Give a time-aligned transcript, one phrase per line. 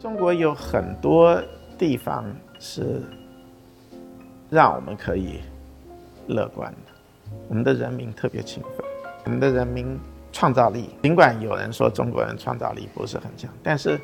[0.00, 1.38] 中国有很多
[1.76, 2.24] 地方
[2.58, 3.02] 是
[4.48, 5.40] 让我们可以
[6.26, 6.78] 乐观的。
[7.48, 8.86] 我们的人民特别勤奋，
[9.26, 10.00] 我们的人民
[10.32, 14.00] 创造力，尽管有人说中国人创造力不是很强，但是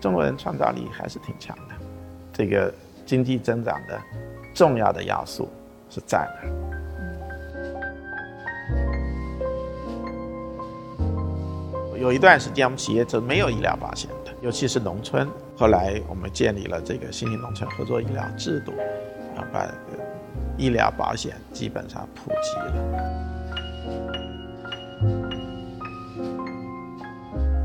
[0.00, 1.74] 中国人创造力还是挺强的。
[2.32, 2.72] 这个
[3.04, 4.00] 经济增长的
[4.54, 5.50] 重要的要素
[5.90, 6.52] 是在那儿。
[11.98, 14.10] 有一段时间，我们企业是没有医疗保险，
[14.46, 15.28] 尤其是农村。
[15.56, 18.70] 后来我们建立了这个新型农村合作医疗制度，
[19.36, 19.66] 啊，把
[20.56, 22.72] 医疗保险基本上普及了。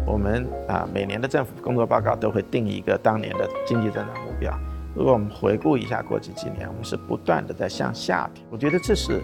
[0.07, 4.51] 我们啊，每年的政府工作报告都会定一个当年的经济增长目标。
[4.95, 8.43] 如果我们回顾一下过去几年，我们是不断的在向下调。
[8.49, 9.21] 我觉得这是，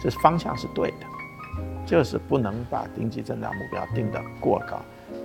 [0.00, 1.06] 这方向是对的。
[1.84, 4.80] 就是不能把经济增长目标定得过高，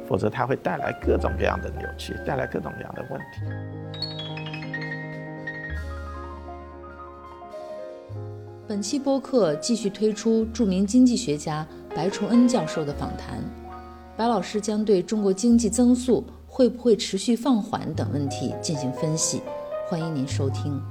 [0.07, 3.41] 否则它会带来各种各样的扭曲，带来各种各样的问题。
[8.67, 13.39] 本期播客继续推出著名经济学家白崇恩教授的访谈，
[14.17, 19.41] 白老师将对中国经济增速会不会持续放缓等问题进行分析，
[19.87, 20.81] 欢迎您收听。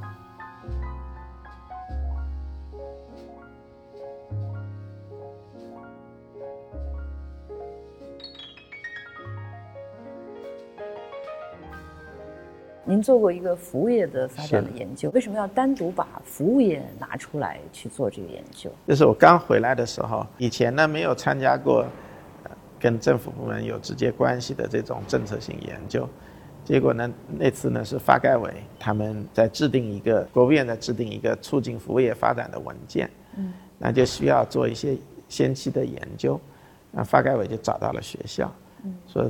[12.94, 18.70] 您做过一个服务业的发展的研究，为什么要单独把服务业拿出来去做这个研究？
[18.86, 21.84] 就是我刚回来的时候，以前呢没有参加过，
[22.78, 26.08] 跟政府部门有直接关系的这种政策性研究，
[26.64, 34.96] 结果呢那次呢是发改委他们在制定一个，国务院在制定一个促进服务业发展的文件，嗯，那就需要做一些
[35.28, 36.40] 先期的研究，
[36.92, 38.54] 那发改委就找到了学校，
[38.84, 39.28] 嗯，说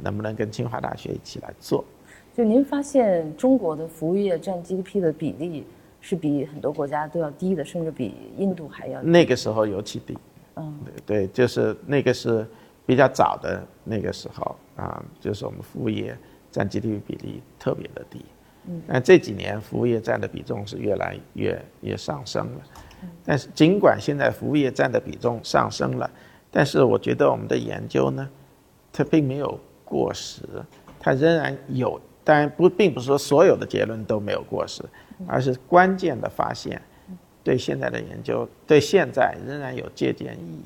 [0.00, 1.84] 能不能跟清华大学一起来做。
[2.32, 5.66] 就您发现中国的服务业占 GDP 的比例
[6.00, 9.08] 是比很多国家都要低的，甚至比印度还要低。
[9.08, 10.16] 那个时候尤其低。
[10.56, 12.46] 嗯，对，就是那个是
[12.86, 16.16] 比较早的那个时候啊，就是我们服务业
[16.50, 18.24] 占 GDP 比例特别的低。
[18.66, 22.60] 嗯，但这几年服务业占的比重是越来越越上升了。
[23.24, 26.10] 但是尽管现在服务业占的比重上升了，
[26.50, 28.28] 但是我觉得我们的研究呢，
[28.92, 30.42] 它并没有过时，
[30.98, 32.00] 它仍然有。
[32.30, 34.84] 当然不，并不是说所有的结论都没有过时，
[35.26, 36.80] 而是关键的发现，
[37.42, 40.64] 对现在的研究，对现在仍然有借鉴意义。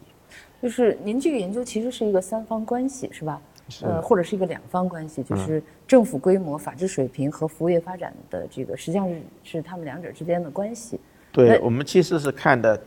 [0.60, 3.40] 就是您这个研究其实是一个三方关系，是吧？
[3.82, 11.00] 呃，或者是一个两方关系，就是政府规模、法治水平和服务业发展的这个，实际上是是他们两者之间的关系。
[11.32, 12.78] 对我们其实是看的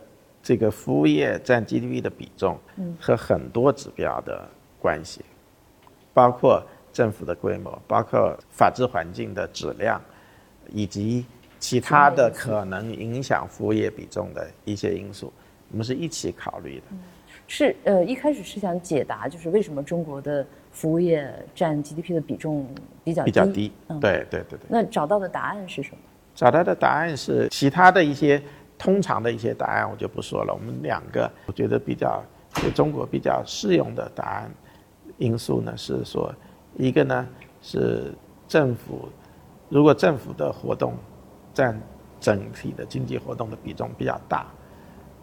[0.43, 2.55] 这个服务业占 GDP 的比重
[2.99, 4.47] 和很多指标的
[4.79, 5.25] 关系，
[6.13, 6.63] 包括。
[6.97, 10.01] 政府的规模，包括法治环境的质量，
[10.73, 11.23] 以及
[11.59, 15.31] 其他的可能影响服务业比重的一些因素，
[15.69, 16.85] 我们是一起考虑的。
[17.47, 22.67] 是呃，一开始是想解答，就是为什么中国的服务业占 GDP 的比重
[23.03, 23.71] 比较比较低？
[24.01, 24.59] 对对对对。
[24.67, 25.97] 那找到的答案是什么？
[26.33, 28.41] 找到的答案是其他的一些
[28.75, 30.51] 通常的一些答案，我就不说了。
[30.51, 32.23] 我们两个我觉得比较
[32.55, 34.51] 对中国比较适用的答案
[35.19, 36.33] 因素呢，是说。
[36.77, 37.27] 一个呢
[37.61, 38.13] 是
[38.47, 39.09] 政府，
[39.67, 40.95] 如果政府的活动
[41.53, 41.79] 占
[42.19, 44.45] 整体的经济活动的比重比较大，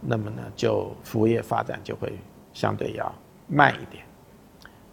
[0.01, 2.13] 那么呢就服务业发展就会
[2.53, 3.15] 相对要
[3.47, 4.05] 慢一点。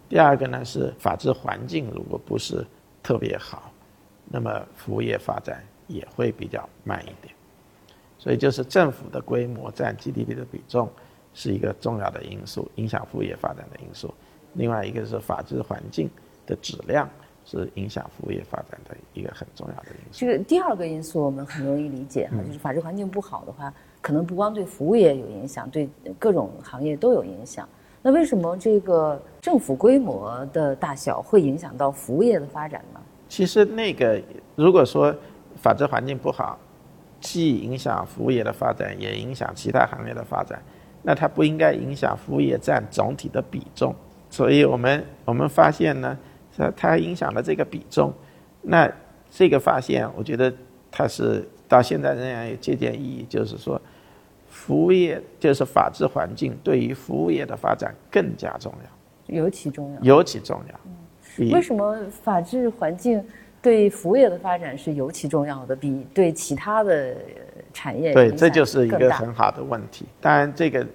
[0.08, 2.64] 第二个呢是法治环境如果不是
[3.02, 3.72] 特别好，
[4.26, 7.34] 那么服务业发展也会比较慢一点。
[8.18, 10.88] 所以就是政府的规模占 GDP 的比重
[11.34, 14.14] 是一个重要的因素，影响服务业发展的因素。
[14.52, 16.08] 另外一个是法治环境。
[16.46, 17.08] 的质量
[17.44, 20.20] 是影响服务业发展的一个很重要的因素。
[20.20, 25.88] 这个第二个因素我们很容易理解哈，就是法治环境不好的话，可能不光对服务业有影响，对
[26.18, 27.68] 各种行业都有影响。
[28.00, 33.00] 那为什么这个政府规模的大小会影响到服务业的发展呢？
[33.28, 34.20] 其实那个
[34.54, 35.14] 如果说
[35.56, 36.58] 法治环境不好，
[37.20, 40.62] 既影响服务业的发展，也影响其他行业的发展，
[41.02, 43.92] 那它不应该影响服务业占总体的比重。
[44.30, 46.16] 所以我们我们发现呢。
[46.56, 48.12] 它它影响了这个比重，
[48.60, 48.90] 那
[49.30, 50.52] 这个发现，我觉得
[50.90, 53.80] 它是到现在仍然有借鉴意义，就是说，
[54.48, 61.54] 服务业就是法治环境对于服务业的发展更加重要，尤其重要，尤其重要。
[61.54, 63.24] 为什么法治环境
[63.62, 67.16] 对服务业的发展是尤其重要的，比对其他的
[67.72, 70.04] 产业对，这就是一个很好的问题。
[70.20, 70.86] 当然，这个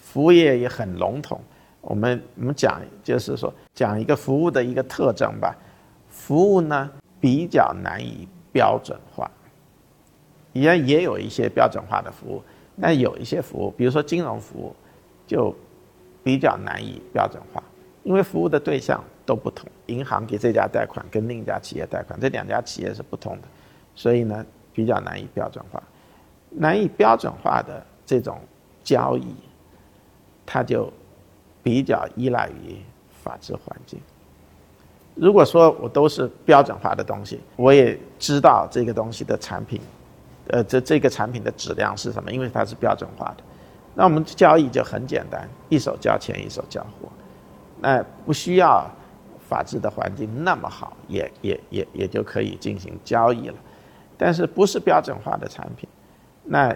[0.00, 1.40] 服务业也很笼统。
[1.80, 5.56] 我们我们讲就是说讲一个服务的一个特征吧，
[6.08, 9.30] 服务呢比较难以标准化，
[10.52, 12.42] 也也有一些标准化的服务，
[12.80, 14.76] 但有一些服务，比如说金融服务，
[15.26, 15.54] 就
[16.22, 17.62] 比较难以标准化，
[18.02, 23.48] 因为服务的对象都不同，银行给这家贷款跟另一家企业贷款，这两家企业是不同的，
[23.94, 24.44] 所以呢
[24.74, 25.82] 比较难以标准化，
[26.50, 28.38] 难以标准化的这种
[28.84, 29.34] 交易，
[30.44, 30.92] 它就
[31.62, 32.76] 比较依赖于
[33.22, 34.00] 法治环境。
[35.14, 39.80] 如果说我都是标准化的东西，我也知道这个东西的产品，
[40.48, 43.42] 呃，这这个产品的质量是什么，因为它是标准化的，
[43.94, 47.08] 那我们交易就很简单，一手交钱一手交货，
[47.80, 48.88] 那不需要
[49.46, 53.56] 法治的环境那么好，也也也也就可以进行交易了。
[54.16, 55.88] 但是不是标准化的产品，
[56.44, 56.74] 那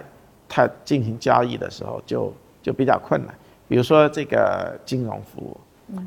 [0.49, 2.33] 它进行交易的时候就
[2.63, 3.35] 就比较困难。
[3.69, 5.61] 比如说这个金融服务，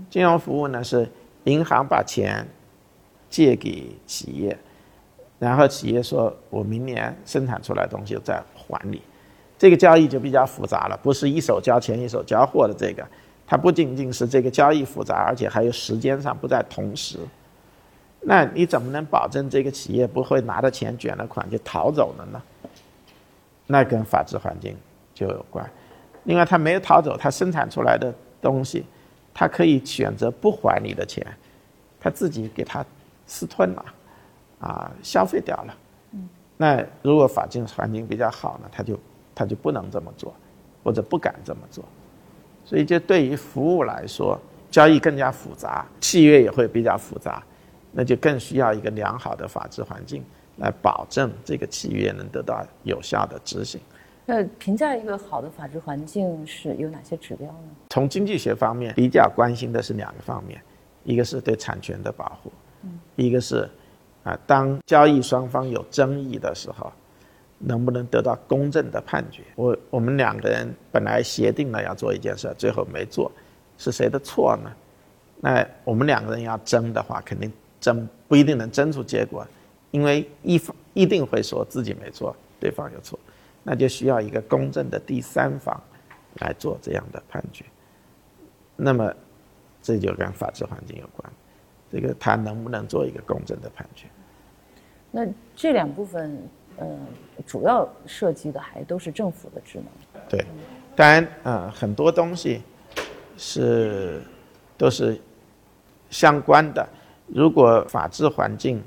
[0.09, 1.09] 金融服务呢是。
[1.43, 2.45] 银行把钱
[3.29, 4.57] 借给企业，
[5.39, 9.01] 然后企业说：“我明年生产出来东西再还你。”
[9.57, 13.07] 这个交易就比较复杂了，不是一手交钱一手交货的这个，
[13.45, 17.17] 它不仅仅是这个交易复杂，而且还有时间上不在同时。
[18.19, 22.41] 那你怎么能保证这个企业不会拿着钱卷了款就逃走了呢？
[23.67, 24.75] 那跟法治环境
[25.13, 25.65] 就有关。
[26.27, 28.85] 另外，他没有逃走，他生产出来的东西。
[29.33, 31.25] 他可以选择不还你的钱，
[31.99, 32.83] 他自己给他
[33.27, 33.85] 私吞了，
[34.59, 35.77] 啊，消费掉了。
[36.57, 38.99] 那如果法境环境比较好呢，他就
[39.35, 40.33] 他就不能这么做，
[40.83, 41.85] 或者不敢这么做。
[42.65, 44.37] 所以，就对于服务来说，
[44.71, 47.43] 交易更加复杂，契约也会比较复杂，
[47.91, 50.25] 那就更需要一个良好的法治环境
[50.57, 53.79] 来保证这个契约能得到有效的执行。
[54.29, 57.69] 那评价一个好的法治环境是有哪些指标呢？
[57.89, 60.61] 从经济学方面比较关心的是两个方面，
[61.05, 62.51] 一个是对产权的保护，
[63.15, 63.69] 一个是
[64.25, 66.91] 啊，当交易双方有争议的时候，
[67.57, 69.43] 能不能得到公正的判决？
[69.55, 73.31] 我我们两个人本来协定了要做一件事，最后没做，
[73.77, 74.69] 是谁的错呢？
[75.39, 79.47] 那我们两个人要争的话，肯定争不一定能争出结果，
[79.91, 83.17] 因为一方一定会说自己没错，对方有错。
[83.69, 85.77] 那就需要一个公正的第三方
[86.35, 87.65] 来做这样的判决。
[88.77, 89.13] 那么，
[89.81, 91.29] 这就跟法治环境有关。
[91.91, 94.07] 这个他能不能做一个公正的判决？
[95.11, 96.41] 那这两部分，
[96.77, 96.97] 呃，
[97.45, 99.85] 主要涉及的还都是政府的职能。
[100.29, 100.45] 对，
[100.95, 102.61] 当然，呃，很多东西
[103.35, 104.21] 是
[104.77, 105.19] 都是
[106.09, 106.87] 相关的。
[107.27, 108.81] 如果法治环境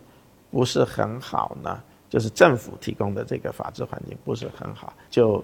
[0.50, 1.82] 不是很好呢？
[2.10, 5.42] 就是政府提供的这个法治环境不是很好，就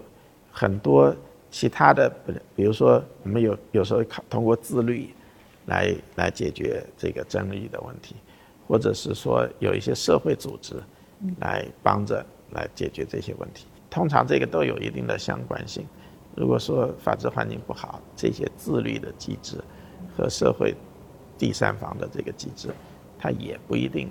[0.50, 1.14] 很多
[1.48, 2.12] 其他的，
[2.56, 5.08] 比如说我们有有时候考通过自律
[5.66, 8.16] 来来解决这个争议的问题，
[8.66, 10.74] 或者是说有一些社会组织
[11.38, 15.86] 来帮着来解决这些问题，通常这个都有一定的相关性。
[16.34, 19.56] 如果说法治环境不好，这些自律的机制
[20.16, 20.74] 和社会
[21.38, 22.70] 第三方的这个机制，
[23.18, 24.10] 它也不一定。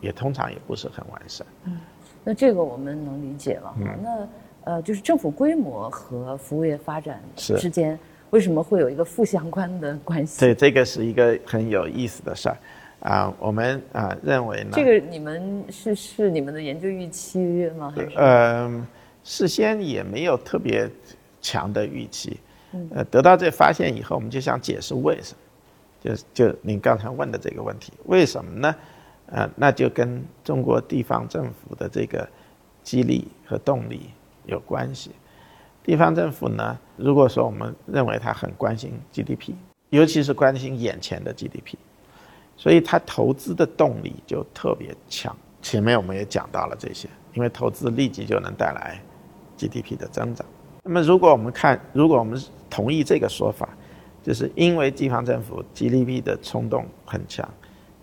[0.00, 1.46] 也通常也不是很完善。
[1.64, 1.78] 嗯，
[2.24, 3.74] 那这个我们能理解了。
[3.78, 4.28] 嗯，那
[4.64, 7.98] 呃，就是政府规模和服务业发展之间
[8.30, 10.38] 为什么会有一个负相关的关系？
[10.40, 12.56] 对，这个是一个很有意思的事儿
[13.00, 13.34] 啊。
[13.38, 17.92] 我们啊认为呢，这个你们是是你们的研究预期吗？
[17.96, 18.86] 还是呃，
[19.24, 20.88] 事先也没有特别
[21.40, 22.38] 强的预期。
[22.94, 25.38] 呃，得到这发现以后，我们就想解释为什么。
[26.02, 28.74] 就就您刚才问的这个问题，为什么呢？
[29.30, 32.28] 呃，那就跟中国地方政府的这个
[32.82, 34.10] 激励和动力
[34.46, 35.12] 有关系。
[35.82, 39.54] 地方政府呢，如果说我们认为他很关心 GDP，
[39.88, 41.76] 尤其是关心眼前的 GDP，
[42.56, 45.34] 所以他投资的动力就特别强。
[45.62, 49.00] 前面我们也讲到了这些，因为投资立即就能带来
[49.56, 50.46] GDP 的增长。
[50.82, 53.68] 那么，如果我们看，如果我们同意这个说法，
[54.22, 57.48] 就是因为地方政府 GDP 的冲动很强。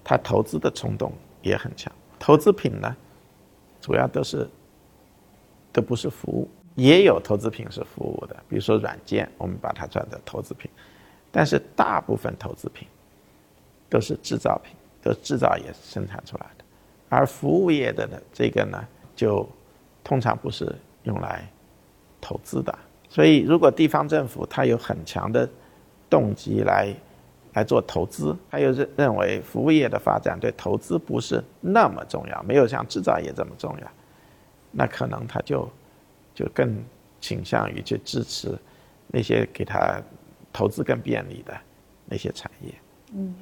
[0.10, 1.12] 他投资的冲动
[1.42, 2.96] 也很强，投资品呢，
[3.82, 4.48] 主要都是
[5.74, 10.72] 都不是服务，也有投资品是服务的，比如说软件，我们把它算作投资品，
[11.30, 12.88] 但是大部分投资品
[13.90, 16.64] 都是制造品，都制造业生产出来的，
[17.10, 18.82] 而服务业的呢，这个呢，
[19.14, 19.46] 就
[20.06, 20.74] 通常不是
[21.04, 21.46] 用来
[22.22, 22.74] 投资的，
[23.10, 25.50] 所以如果地方政府它有很强的
[26.10, 26.96] 动机来。
[27.58, 33.92] 来做投资，他又认认为服务业的发展对投资不是那么重要，没有像制造业这么重要，
[34.72, 35.68] 那可能他就
[36.36, 36.78] 就更
[37.20, 38.56] 倾向于去支持
[39.08, 40.00] 那些给他
[40.54, 41.58] 投资更便利的
[42.06, 42.72] 那些产业。
[43.14, 43.34] 嗯，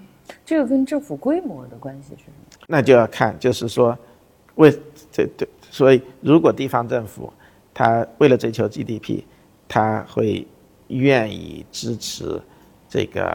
[0.46, 2.66] 这个跟政府规模的关系是什么？
[2.68, 3.98] 那就要看，就是说，
[4.56, 4.72] 为
[5.12, 7.34] 这对，所以如果地方政府
[7.74, 9.24] 他为了追求 GDP，
[9.68, 10.48] 他会
[10.88, 12.42] 愿意支持
[12.96, 13.26] 这个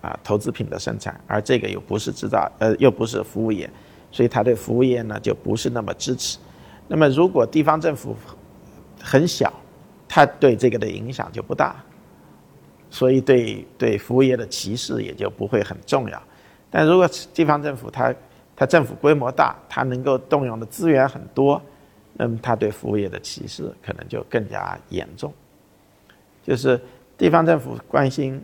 [0.00, 3.68] 啊投资品的生产，而这个又不是制造，呃，又不是服务业，
[4.10, 6.38] 所以他对服务业呢就不是那么支持。
[6.88, 8.16] 那么如果地方政府
[8.98, 9.52] 很小，
[10.08, 11.76] 他对这个的影响就不大，
[12.88, 16.22] 所以对对服务业的歧视也就不会很重要。
[16.70, 18.14] 但如果地方政府它
[18.56, 21.60] 它政府规模大，它能够动用的资源很多，
[22.14, 25.30] 那么它对服务业的歧视可能就更加严重。
[26.42, 26.80] 就是
[27.18, 28.42] 地方政府关心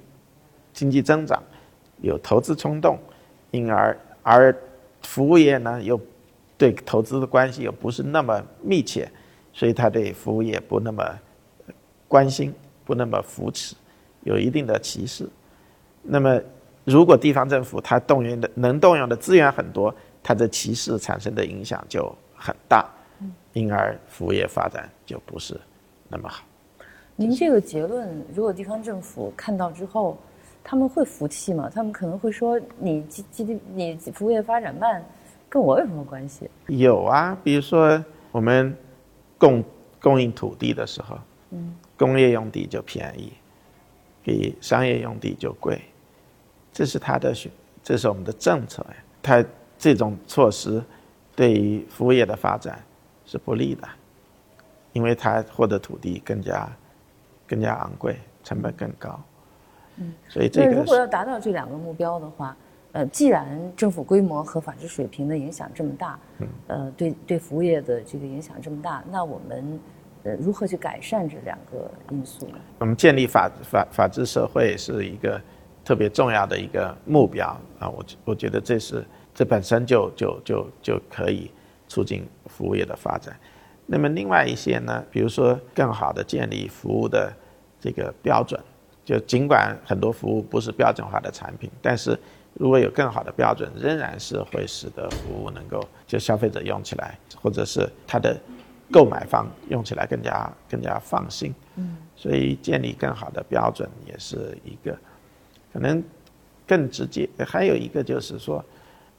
[0.76, 1.42] 经济增长，
[2.02, 2.96] 有投资冲动，
[3.50, 4.56] 因而而
[5.02, 6.00] 服务业呢又
[6.56, 9.10] 对投资的关系又不是那么密切，
[9.52, 11.18] 所以他对服务业不那么
[12.06, 12.54] 关心，
[12.84, 13.74] 不那么扶持，
[14.22, 15.28] 有一定的歧视。
[16.02, 16.40] 那么。
[16.86, 19.92] 如果地方政府它动员的能动用的资源很多，
[20.22, 22.88] 它的歧视产生的影响就很大，
[23.54, 25.60] 因而服务业发展就不是
[26.08, 26.44] 那么好。
[27.16, 30.16] 您这个结论，如果地方政府看到之后，
[30.68, 31.70] 他们会服气吗？
[31.72, 35.00] 他们可能会说：“你 G G D 你服务业发展慢，
[35.48, 38.76] 跟我有什么关系？”有啊，比如说我们
[39.38, 39.62] 供
[40.00, 41.16] 供应土地的时候，
[41.50, 43.32] 嗯，工业用地就便宜，
[44.24, 45.80] 比商业用地就贵。
[46.72, 47.48] 这是他的选，
[47.84, 48.96] 这是我们的政策呀。
[49.22, 49.44] 他
[49.78, 50.82] 这种措施
[51.36, 52.82] 对于服务业的发展
[53.24, 53.88] 是不利的，
[54.92, 56.68] 因为他获得土地更加
[57.46, 59.16] 更加昂贵，成本更高。
[59.98, 62.56] 嗯，所以这个如果要达到这两个目标的话，
[62.92, 69.80] 呃，既然政府规模和法治水平的影响这么大，嗯，呃，对对服务业的这个影响这么大，那我们
[70.24, 72.58] 呃如何去改善这两个因素呢？
[72.78, 75.40] 我们建立法法法治社会是一个。
[75.86, 77.46] 特别重要的一个目标
[77.78, 81.48] 啊，我我觉得这是这本身就就就就可以
[81.86, 83.32] 促进服务业的发展。
[83.86, 87.32] 那么另外一些呢，比如说更好的建立服务的
[87.78, 88.60] 这个标准，
[89.06, 92.18] 就尽管很多服务不是标准化的产品，但是
[92.54, 98.36] 如果有更好的标准，仍然是会使得服务能够就消费者用起来，或者是他的
[98.90, 101.54] 购买方用起来更加更加放心。
[101.76, 104.98] 嗯，所以建立更好的标准也是一个。
[105.72, 106.02] 可能
[106.66, 108.64] 更直接，还有一个就是说，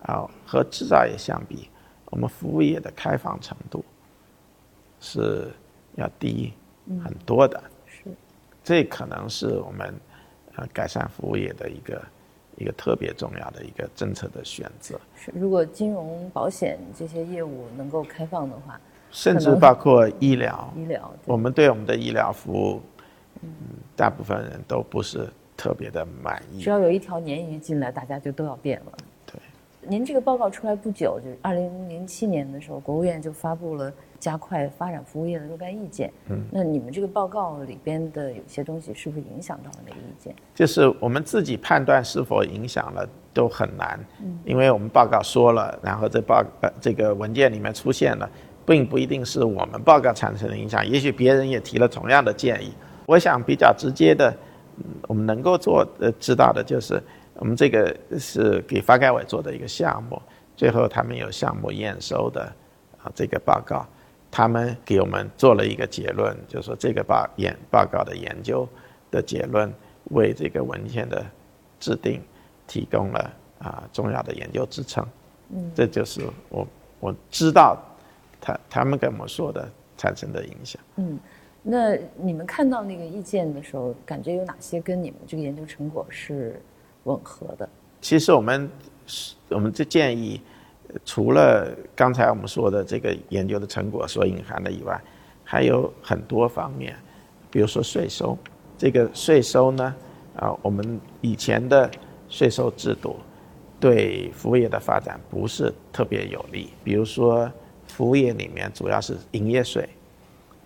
[0.01, 1.70] 啊，和制造业相比，
[2.08, 3.86] 我们服务业的开放程度
[5.00, 5.50] 是
[5.96, 6.51] 要低
[7.03, 7.58] 很多的。
[7.62, 7.76] 是，
[8.68, 9.94] 这可能是我们
[10.58, 12.02] 呃改善服务业的一个
[12.58, 15.00] 一个特别重要的一个政策的选择。
[15.16, 18.78] 是，如果金融保险这些业务能够开放的话，
[19.10, 22.82] 甚至包括医疗，医疗，我们对我们的医疗服务，
[23.42, 23.50] 嗯，
[23.96, 25.30] 大部分人都不是。
[25.58, 26.62] 特别的满意。
[26.62, 28.92] 只要有一条鲶鱼进来，大家就都要变了。
[29.88, 36.12] 对，您这个报告出来不久，就是二零零七年的时候，国务院就发布了加快发展服务业的若干意见。
[36.29, 40.36] 嗯，那你们这个报告里边的有些东西，是不是影响到了那个意见？
[40.53, 48.29] 就是我们自己判断是否影响了都很难，嗯，因为我们报告说了，然后这报呃这个文件里面出现了，
[48.65, 52.74] 并不一定是我们报告产生的影响，也许别人也提了同样的建议。
[53.06, 54.36] 我想比较直接的。
[55.08, 57.01] 我们能够做呃知道的就是，
[57.39, 60.22] 我们这个是给发改委做的一个项目，
[60.56, 62.41] 最后他们有项目验收的
[62.98, 63.86] 啊这个报告，
[64.29, 68.67] 他们给我们做了一个结论，就是说这个报研报告的研究
[69.12, 69.72] 的结论
[70.12, 71.25] 为这个文件的
[71.79, 72.22] 制定
[72.65, 75.06] 提供了啊重要的研究支撑。
[75.50, 76.67] 嗯，这就是我
[77.00, 77.77] 我知道
[78.41, 80.82] 他他们跟我们说的产生的影响。
[80.96, 81.20] 嗯。
[81.70, 86.62] 那你们看到那个意见的时候，感觉有哪些跟你们这个研究成果是
[87.08, 87.68] 吻合的？
[88.02, 88.70] 其实我们
[89.06, 90.40] 是我们这建议，
[91.04, 95.02] 除了刚才我们说的这个研究的成果所隐含的以外，
[95.44, 96.96] 还有很多方面，
[97.50, 98.38] 比如说税收。
[98.78, 99.96] 这个税收呢，
[100.36, 101.90] 啊，我们以前的
[102.30, 103.16] 税收制度
[103.80, 106.70] 对服务业的发展不是特别有利。
[106.84, 107.52] 比如说，
[107.88, 109.88] 服务业里面主要是营业税。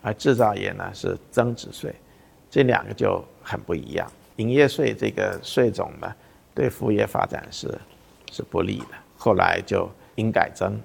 [0.03, 1.93] 而制造业呢是增值税，
[2.49, 4.11] 这两个就很不一样。
[4.37, 6.11] 营业税这个税种呢，
[6.53, 7.79] 对服务业发展是
[8.31, 8.87] 是不利的。
[9.17, 10.79] 后来就因改增，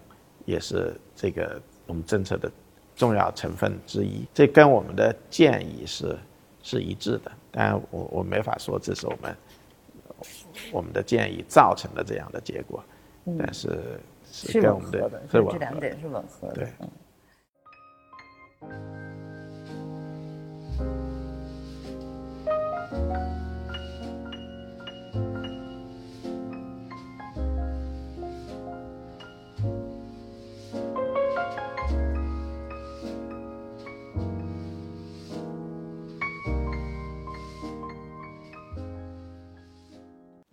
[0.45, 2.51] 也是这个我们政策的
[2.95, 4.27] 重要成分之一。
[4.35, 6.17] 这跟我们的建议是
[6.63, 7.33] 是一致的。
[7.51, 9.37] 但，我我没法说这是我们
[10.71, 12.85] 我们的建议造成的这样的结果，
[13.39, 13.99] 但是
[14.31, 16.55] 是跟我们的这两点是吻合的。
[16.55, 16.69] 对。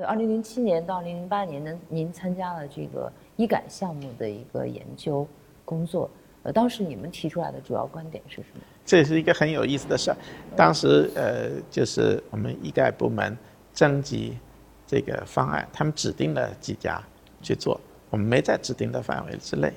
[0.06, 5.28] 二零零七年到二零零八年呢，您参加了这个医改项目的一个研究
[5.66, 6.10] 工作。
[6.44, 8.62] 呃，当时你们提出来的主要观点是什么？
[8.86, 10.18] 这是一个很有意思的事儿。
[10.58, 13.38] 当时呃，就是我们医改部门
[13.74, 14.38] 征集
[14.86, 17.02] 这个方案，他们指定了几家
[17.42, 17.80] 去做，
[18.10, 19.72] 我们没在指定的范围之内。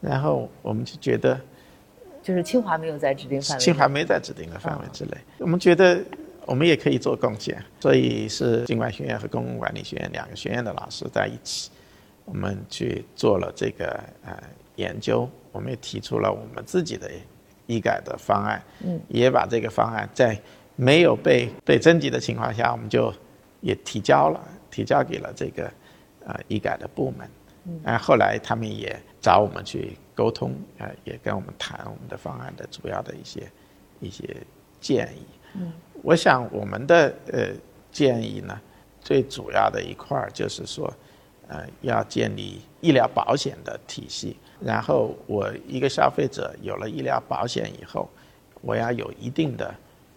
[0.00, 1.40] 然后我们就觉得，
[2.22, 5.16] 就是清华没有在指定范围，清华没在指定的范围之内。
[5.38, 6.00] 我们觉得
[6.46, 11.70] 我们也可以做贡献，所以是经管学院和公共管理学院两个学院的老师在一起，
[12.24, 14.36] 我们去做了这个呃
[14.76, 15.28] 研究。
[15.52, 17.10] 我们也提出了我们自己的
[17.66, 20.40] 医改的方案，嗯，也把这个方案在
[20.76, 23.12] 没有被被征集的情况下，我们就
[23.60, 25.70] 也提交了，提交给了这个
[26.24, 27.28] 呃医改的部门，
[27.84, 33.52] 嗯，后来他们也找我们去沟通，呃，也跟我们谈我们的方案的主要的一些
[34.00, 34.24] 一些
[34.80, 35.70] 建议，嗯，
[36.02, 37.48] 我想我们的呃
[37.90, 38.60] 建议呢，
[39.00, 40.92] 最主要的一块儿就是说，
[41.48, 44.36] 呃，要建立医疗保险的体系。
[44.60, 48.08] 然后我一个消费者有了医疗保险以后，
[48.60, 49.74] 我要有一定的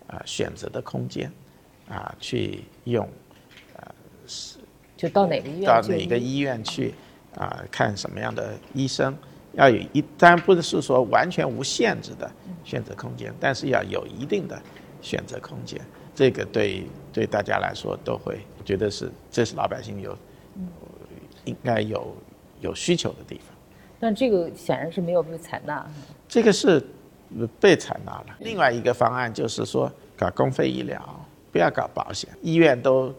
[0.08, 1.32] 啊选择的空间，
[1.90, 3.08] 啊去用，
[3.76, 3.92] 呃
[4.28, 4.58] 是
[4.96, 6.94] 就到哪个医院到哪个医院去
[7.36, 9.16] 啊看什么样的医生，
[9.54, 12.32] 要有一当然不是说完全无限制的
[12.64, 14.62] 选择空间，但是要有一定的
[15.06, 15.80] 选择空间，
[16.16, 16.84] 这个对
[17.14, 20.18] 对大家来说都会觉得是这是老百姓有
[21.44, 22.16] 应该有
[22.60, 23.56] 有需求的地方。
[24.00, 25.86] 但这个显然是没有被采纳。
[26.28, 26.84] 这个是
[27.60, 28.26] 被采纳了。
[28.40, 31.00] 另外一个方案就是说，搞公费医疗，
[31.52, 32.28] 不要搞保险。
[32.42, 33.14] 医院都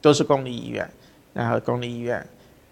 [0.00, 0.88] 都是公立医院，
[1.34, 2.24] 然后公立医院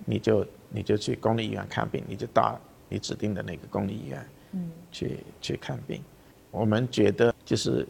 [0.05, 2.57] 你就你就去公立医院看病，你就到
[2.89, 4.25] 你指定的那个公立医院
[4.93, 6.01] 去去看病。
[6.53, 7.87] 我们觉得就是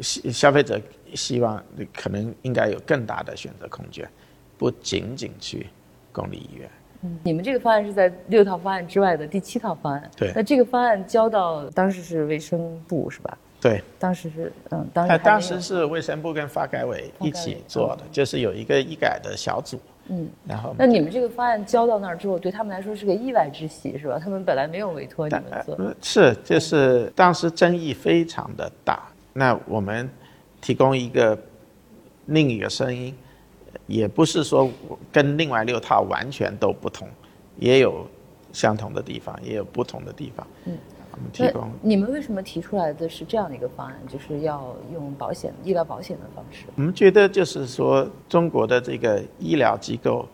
[0.00, 0.80] 消消费者
[1.14, 4.08] 希望可能应该有更大的选择空间，
[4.56, 5.66] 不仅仅去
[6.10, 6.70] 公立医院。
[7.04, 10.10] 嗯你们这个方案是在六套方案之外的第七套方案。
[10.16, 10.32] 对。
[10.36, 13.36] 那这个方案交到当时是卫生部是吧？
[13.60, 13.82] 对。
[13.98, 19.80] 当时是嗯，当时当时是卫生部跟发改委一起做的，就是有一个医改的小组。
[20.06, 20.28] 嗯。
[20.46, 20.76] 然后。
[20.78, 24.16] 那你们这个方案交到那儿之后，对他们来说是个意外之喜是吧？
[24.22, 25.76] 他们本来没有委托你们做。
[26.00, 29.02] 是，就是当时争议非常的大。
[29.32, 30.08] 那我们
[30.60, 31.38] 提供一个
[32.26, 33.14] 另一个声音。
[33.86, 34.70] 也不是说
[35.10, 37.08] 跟另外六套完全都不同，
[37.58, 38.06] 也有
[38.52, 40.46] 相同的地方，也有不同的地方。
[40.66, 40.78] 嗯，
[41.10, 41.70] 我们提供。
[41.80, 46.66] 你们为什么提出来的是这样的一个方案，就是要用保险、医疗保险的方式？
[46.76, 50.28] 我们觉得就是说，中国的这个医疗机构，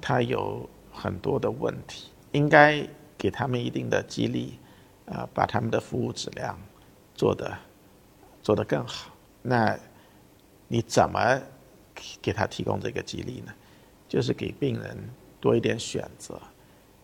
[0.00, 2.84] 它有很多的问题，应该
[3.16, 4.58] 给他们一定的激励，
[5.06, 6.58] 啊，把他们的服务质量
[7.14, 7.50] 做得
[8.42, 9.10] 做得更好。
[9.42, 9.78] 那
[10.68, 11.40] 你怎么？
[12.22, 13.52] 给他提供这个激励呢，
[14.08, 14.96] 就是给病人
[15.38, 16.40] 多一点选择，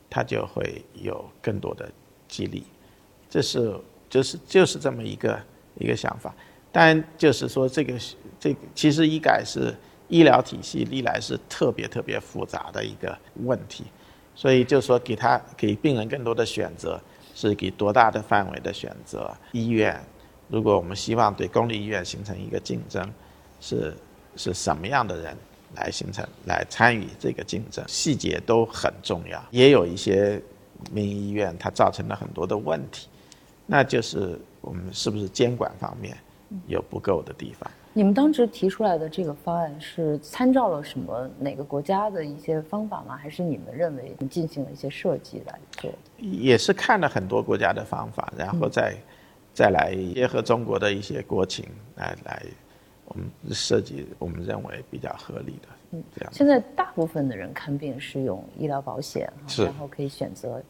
[0.08, 1.86] 他就会有更多的
[2.26, 2.64] 激励。
[3.28, 5.38] 这是就是就是这么一个
[5.74, 6.34] 一个想法。
[6.72, 7.98] 当然，就是说这个
[8.40, 9.74] 这个其实医改是
[10.08, 13.84] 医疗体系历来是特别特别复杂的一个问题，
[14.34, 16.98] 所以就说给他给病人更多的选择，
[17.34, 19.30] 是给多大的范围的选择。
[19.52, 20.02] 医院，
[20.48, 23.08] 如果我们希望对公立医院形成一个竞争，
[23.60, 23.94] 是。
[24.38, 25.34] 是什么样的人
[25.74, 29.42] 来形成、来参与这个竞争，细节都很重要。
[29.50, 30.38] 也有一些
[30.92, 33.08] 民营医院，它造成了很多的问题，
[33.64, 36.14] 那就是我们是不是监管方面
[36.66, 37.70] 有不够的地方？
[37.94, 43.16] 你们当时提出来的这个方案是参照了什么哪个国家的一些方法吗？
[43.16, 45.90] 还是你们认为进行了一些设计来做？
[46.18, 48.94] 也是看了很多国家的方法，然后再
[49.56, 51.64] 再来结合中国的一些国情
[51.94, 52.42] 来来。
[53.08, 56.32] 我们设计我们认为比较合理的，嗯，这样。
[56.34, 60.60] 现在大部分的人看病是用医疗保险，然后可以选择，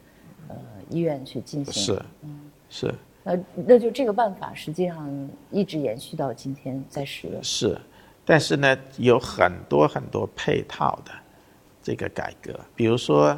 [0.47, 0.55] 呃，
[0.91, 1.73] 医院去进行。
[1.73, 2.95] 是，嗯，是。
[3.25, 7.43] 呃，那就这个办法实际上一直延续到今天在使用。
[7.43, 7.77] 是，
[8.23, 11.11] 但是呢，有很多很多配套的
[11.83, 13.35] 这个改革，比如说，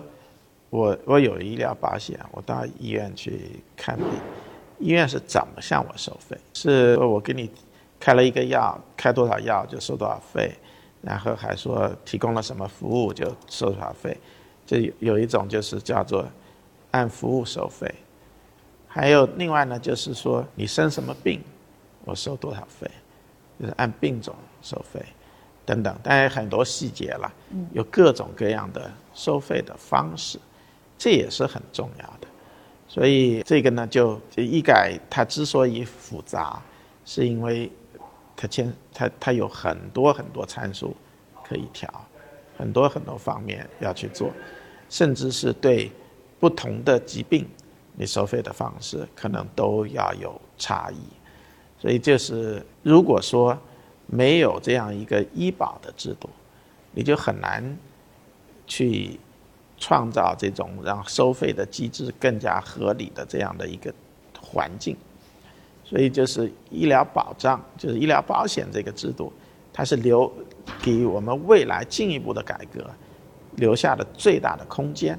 [0.71, 4.07] 我我有医疗保险，我到医院去看病，
[4.79, 6.37] 医院是怎么向我收费？
[6.55, 7.51] 是我给你。
[8.01, 10.55] 开了一个药，开多少药就收多少费，
[11.03, 14.17] 然后还说提供了什么服务就收多少费，
[14.65, 16.25] 这有有一种就是叫做
[16.93, 17.93] 按服务收费，
[18.87, 21.43] 还有另外呢就是说你生什么病，
[22.05, 22.89] 我收多少费，
[23.59, 25.05] 就是按病种收费，
[25.67, 27.29] 等等，当然很多细节了，
[27.73, 30.39] 有各种各样的收费的方式，
[30.97, 32.28] 这也是很重要的，
[32.89, 36.61] 所以这个呢就医改它之所以复杂，
[37.05, 37.71] 是因为。
[38.41, 40.95] 它牵它它有很多很多参数
[41.43, 41.93] 可以调，
[42.57, 44.31] 很多很多方面要去做，
[44.89, 45.91] 甚至是对
[46.39, 47.45] 不同的疾病，
[47.97, 50.99] 你收费的方式可能都要有差异。
[51.81, 53.59] 所以就是如果说
[54.07, 56.31] 没有这样一个医保的制度，
[56.93, 57.77] 你就很难
[58.69, 59.19] 去
[59.79, 63.93] 创造这种让收费的机制更加合理的这样的一个
[64.41, 64.97] 环境。
[65.85, 69.33] 所以就是医疗保障，就是医疗保险这个制度，
[69.73, 70.31] 它是留
[70.83, 72.85] 给我们未来进一步的改革
[73.57, 75.19] 留下的最大的空间。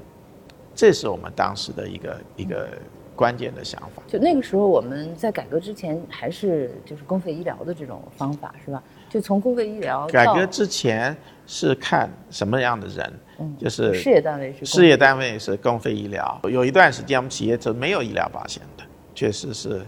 [0.72, 2.68] 这是我们当时的一个一个
[3.16, 4.02] 关键的想法。
[4.06, 8.80] 就那个时候，我们在改革之前还是就是公费医疗的这种方法，是吧？
[9.08, 11.14] 就从公费医疗改革之前
[11.48, 13.12] 是看什么样的人，
[13.58, 16.40] 就是事业单位是事业单位是公费医疗。
[16.44, 19.86] 有一段时间我们企业是没有医疗保险的，确实是。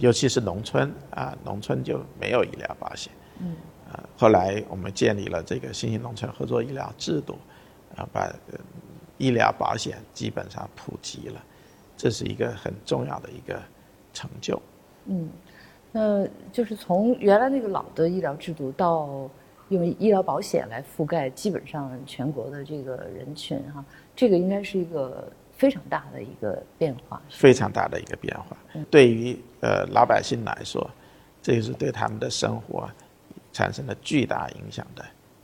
[0.00, 3.12] 尤其是农村啊，农村就没有医疗保险。
[3.38, 3.54] 嗯。
[3.88, 7.38] 啊，后来我们建立了这个新型农村合作医疗制度，
[7.94, 8.28] 啊，把
[9.16, 11.40] 医疗保险基本上普及了，
[11.96, 13.62] 这是一个很重要的一个
[14.12, 14.60] 成就。
[15.04, 15.30] 嗯，
[15.92, 19.30] 那就是从原来那个老的医疗制度到
[19.68, 25.30] 用医疗保险来覆盖基本上全国的这个人群哈，这个应该是一个。
[25.58, 28.54] 非常大的一个变化，非常大的一个变化。
[28.90, 30.86] 对于呃老百姓来说，
[31.40, 32.86] 这个是对他们的生活
[33.54, 35.02] 产生了巨大影响的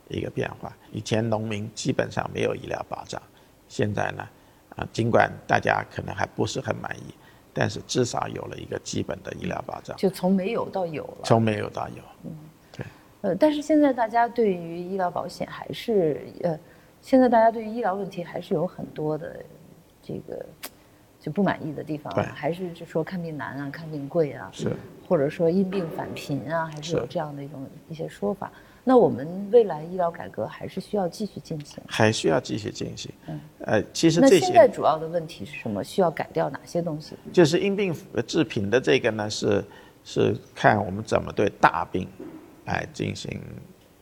[0.09, 0.71] 一个变化。
[0.91, 3.19] 以前农民基本上没有医疗保障，
[3.67, 4.23] 现在呢，
[4.75, 7.11] 啊，尽管大家可能还不是很满意，
[7.51, 9.97] 但是至少有了一个基本的医疗保障。
[9.97, 11.21] 就从没有到有了。
[11.23, 12.03] 从没有到有。
[12.25, 12.52] 嗯，对。
[13.23, 16.59] 呃，但是现在大家对于医疗保险还是呃，
[17.01, 19.35] 现在大家对于医疗问题还是有很多的。
[20.05, 20.45] 这个
[21.17, 24.69] 就不满意的地方，还是就说看病难啊，看病贵啊，是，
[25.07, 28.51] 或者说因病返贫啊，还是有这样的一种一些说法。
[28.83, 33.09] 那我们未来医疗改革还是需要继续进行，还需要继续进行。
[33.27, 35.81] 嗯，呃，其实这些现在主要的问题是什么？
[35.81, 37.15] 需要改掉哪些东西？
[37.31, 37.95] 就是因病
[38.27, 39.63] 致贫的这个呢，是
[40.03, 42.05] 是看我们怎么对大病
[42.65, 43.39] 来进行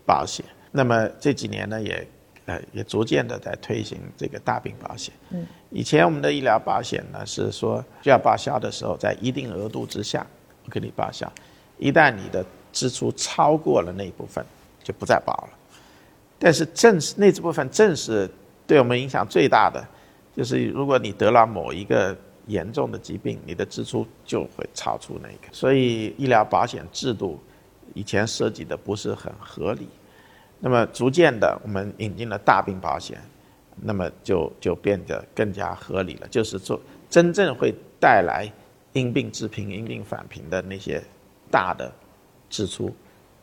[0.06, 0.46] 保险。
[0.72, 2.08] 那么这几年呢，也。
[2.48, 5.14] 呃，也逐渐的在推行这个大病保险。
[5.30, 10.26] 嗯，以前我们的医疗保险呢是说，需要报销的时候在一定额度之下
[10.66, 11.32] 我给你报销，
[11.78, 12.44] 一旦你的
[12.74, 14.44] 支出超过了那一部分，
[14.84, 15.50] 就不再保了。
[16.40, 18.28] 但是正是那这部分正是
[18.66, 19.88] 对我们影响最大的，
[20.36, 25.54] 就是如果你得了某一个严重的疾病，你的支出就会超出那个。
[25.54, 27.40] 所以医疗保险制度
[27.94, 29.88] 以前设计的不是很合理。
[30.60, 33.20] 那么逐渐的，我们引进了大病保险，
[33.82, 36.28] 那么就就变得更加合理了。
[36.28, 38.48] 就是做真正会带来
[38.94, 41.02] 因病致贫、因病返贫的那些
[41.50, 41.92] 大的
[42.50, 42.96] 支出，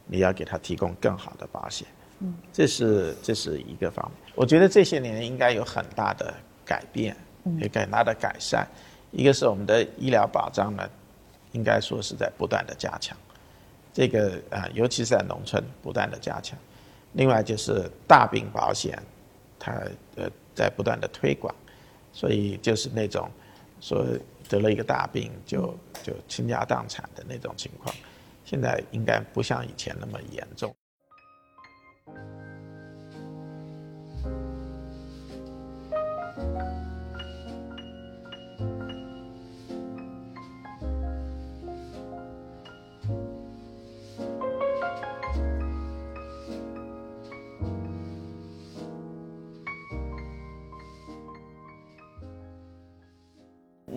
[0.06, 1.88] 你要给他提供更好的保险。
[2.20, 4.32] 嗯，这是这是一个方面。
[4.34, 6.32] 我觉得这些年应该有很大的
[6.64, 8.64] 改变，有很大的改善。
[9.10, 10.88] 一个是我们的医疗保障呢，
[11.52, 13.16] 应该说是在不断的加强。
[13.98, 16.56] 这个啊，尤其是在农村，不断的加强。
[17.14, 18.96] 另外就是大病保险，
[19.58, 19.72] 它
[20.14, 21.52] 呃在不断的推广，
[22.12, 23.28] 所以就是那种
[23.80, 24.06] 说
[24.48, 27.92] 得了一个大病就就倾家荡产的那种情况，
[28.44, 30.72] 现在应该不像以前那么严重。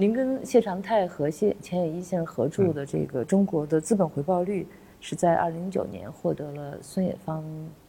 [0.01, 4.63] 您跟谢长泰和谢钱野一先生合著的这个《中国的资本回报率》，
[4.99, 7.45] 是在二零零九年获得了孙冶方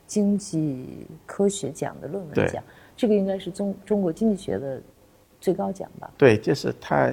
[0.07, 2.63] 经济科学奖的论文奖。
[2.95, 4.79] 这个应该是中中国经济学的
[5.41, 6.11] 最高奖吧？
[6.19, 7.07] 对，就是他，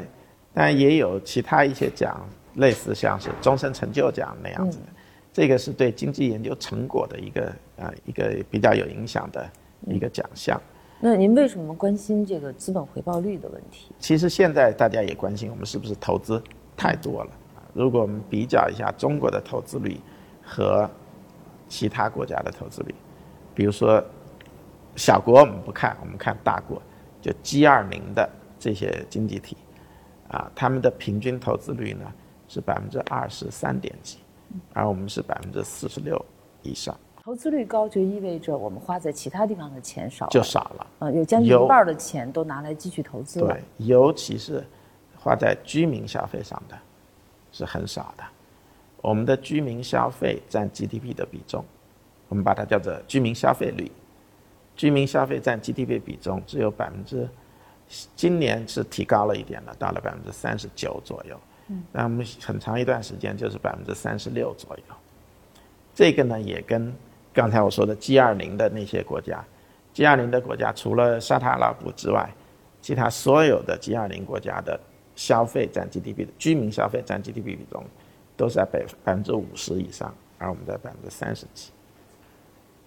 [0.53, 4.85] 当然也有其他一些奖，类似像是终身成就奖那样子的。
[5.31, 9.49] 这个是对经济研究成果的一个呃一个比较有影响的
[9.87, 10.61] 一个奖项。
[11.01, 13.91] 那您为什么关心这个资本回报率的问题？
[13.99, 16.41] 其实现在大家也关心我们是不是投资
[16.75, 17.31] 太多了。
[17.73, 19.97] 如果我们比较一下中国的投资率
[20.43, 20.89] 和
[21.69, 22.93] 其他国家的投资率，
[23.55, 24.03] 比如说
[24.97, 26.81] 小国我们不看，我们看大国，
[27.21, 29.55] 就 G 二零的这些经济体，
[30.27, 32.11] 啊，他们的平均投资率呢
[32.49, 34.17] 是百分之二十三点几，
[34.73, 36.19] 而我们是百分之四十六
[36.61, 36.93] 以上。
[37.29, 40.87] 投资率高就意味着我们花在其他地方的钱少，就少了。
[40.97, 43.53] 嗯，有将近一半的钱都拿来继续投资了。
[43.53, 44.65] 对，尤其是
[45.15, 46.75] 花在居民消费上的，
[47.51, 48.23] 是很少的。
[49.01, 51.63] 我们的居民消费占 GDP 的比重，
[52.29, 53.91] 我们把它叫做居民消费率，
[54.75, 57.29] 居民消费占 GDP 比重只有百分之，
[58.15, 61.39] 今年是提高了一点了，到了百分之三十九左右。
[61.67, 64.95] 嗯，那我们很长一段时间就是百分之三十六左右。
[65.93, 66.91] 这个呢，也跟
[67.33, 69.43] 刚才我说的 G 二零的那些国家
[69.93, 72.29] ，G 二零的国家除了沙特阿拉伯之外，
[72.81, 74.79] 其他所有的 G 二零国家的
[75.15, 77.83] 消费占 GDP 的居民消费占 GDP 比重，
[78.35, 81.71] 都是在百百分之五十以上，而我们在百分之三十几。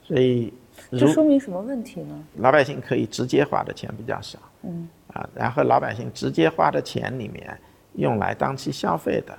[0.04, 0.52] 所以，
[0.90, 2.24] 这说明什么问题呢？
[2.38, 7.56] 老百姓可以直接花的钱比较少，嗯，啊，然后老百姓直接花的钱里面，
[7.94, 9.38] 用来当期消费的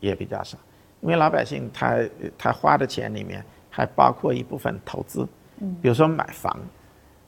[0.00, 0.58] 也比较少，
[1.00, 1.98] 因为老百姓他
[2.36, 5.26] 他花的钱里面还包括一部分投资，
[5.60, 6.56] 嗯，比如说买房，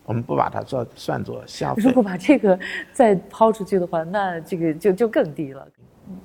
[0.05, 1.83] 我们不把它做算作消费。
[1.83, 2.59] 如果把这个
[2.93, 5.69] 再抛出去的话，那这个就就更低了。
[6.09, 6.17] 嗯，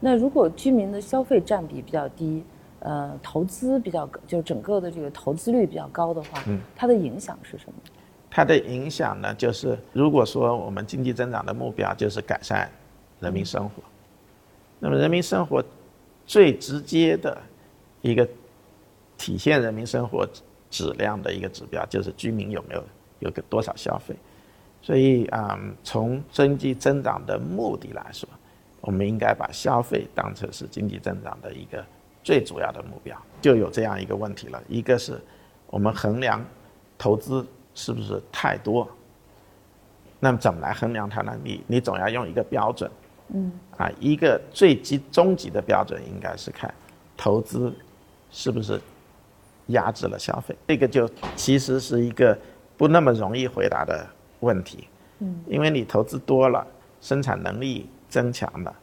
[0.00, 2.44] 那如果居民的消费占比比较低。
[2.84, 7.74] 呃，投资比较就整个的这个投资率比较高的话，嗯，它的影响是什么？
[8.28, 12.68] 它的影响呢，就是如果说我们经济增长的目标就是改善
[13.20, 13.74] 人民生活，
[14.80, 15.64] 那么人民生活
[16.26, 17.38] 最直接的
[18.00, 18.28] 一个
[19.22, 20.26] 体现人民生活
[20.68, 22.84] 质量的一个指标，就是居民有没有
[23.20, 24.16] 有个多少消费。
[24.82, 28.28] 所以啊，从经济增长的目的来说，
[28.80, 31.84] 我们应该把消费当成是经济增长的一个。
[32.24, 35.20] 最主要的目标就有这样一个问题了，一个是
[35.66, 36.44] 我们衡量
[36.96, 38.88] 投资是不是太多，
[40.20, 41.36] 那么怎么来衡量它呢？
[41.42, 42.88] 你你总要用一个标准，
[43.34, 46.72] 嗯，啊，一个最基终极的标准应该是看
[47.16, 47.74] 投资
[48.30, 48.80] 是不是
[49.72, 52.38] 压制了消费，这个就其实是一个
[52.76, 54.06] 不那么容易回答的
[54.40, 56.66] 问题，嗯，因为你投资多了，
[57.00, 58.74] 生产能力增强了。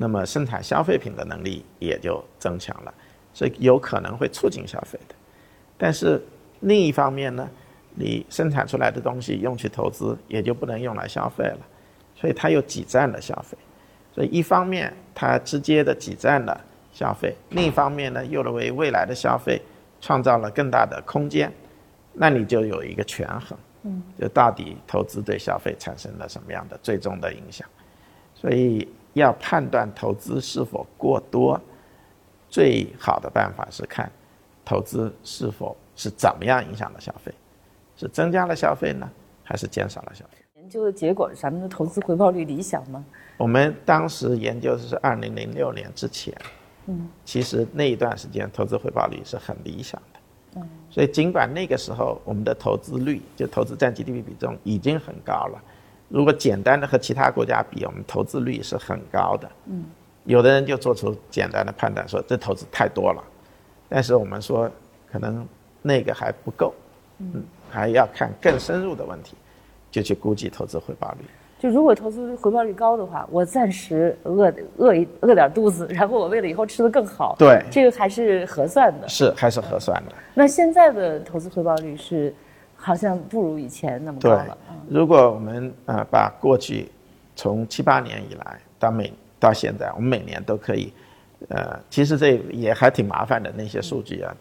[0.00, 2.94] 那么生产消费品的能力也就增强了，
[3.34, 5.14] 所以有可能会促进消费的。
[5.76, 6.22] 但是
[6.60, 7.48] 另一方面呢，
[7.96, 11.58] 你生产出来的东西用去投资，也就不能用来消费了，
[12.14, 13.58] 所以它又挤占了消费。
[14.14, 16.60] 所以一方面它直接的挤占了
[16.92, 19.60] 消费，另一方面呢又为未来的消费
[20.00, 21.52] 创造了更大的空间。
[22.12, 27.68] 那你就有一个权衡，嗯，就到底投资对消费产生了什么样的最终的影响？
[28.34, 28.88] 所以。
[29.14, 31.60] 要判断投资是否过多，
[32.48, 34.08] 最好的办法是看
[34.64, 37.32] 投资是否是怎么样影响了消费，
[37.96, 39.10] 是增加了消费呢，
[39.42, 40.38] 还是减少了消费？
[40.54, 43.04] 研究的结果，咱们的投资回报率理想吗？
[43.38, 46.32] 我们当时研究的是二零零六年之前，
[46.88, 50.20] 嗯，其实那一段时间投资回报率是很理想的，
[50.56, 55.62] 嗯，所以尽管那个时候我们的投资率就投资占 GDP 比重已经很高了。
[56.08, 59.50] 如果简单的和其他国家比，我们投资率是很高的。
[59.66, 59.84] 嗯，
[60.24, 63.22] 有的人就做出简单的判断，说这投资太多了。
[63.90, 64.70] 但是我们说，
[65.12, 65.46] 可能
[65.82, 66.72] 那个还不够，
[67.18, 69.36] 嗯，还要看更深入的问题，
[69.90, 71.24] 就去估计投资回报率。
[71.58, 79.08] 就如果投资回报率高的话，我暂时饿饿一饿点肚子， 然后我为了以后吃的更好，对，这个还是合算的。
[79.08, 80.14] 是，还是合算的。
[80.34, 82.34] 那现在的投资回报率是？
[82.80, 84.56] 好像不如以前那么高了。
[84.88, 86.88] 如果我们呃把过去
[87.34, 90.92] 从七八年以来到每到现在，我们每年都可以，
[91.48, 94.32] 呃，其实这也还挺麻烦的那些数据啊。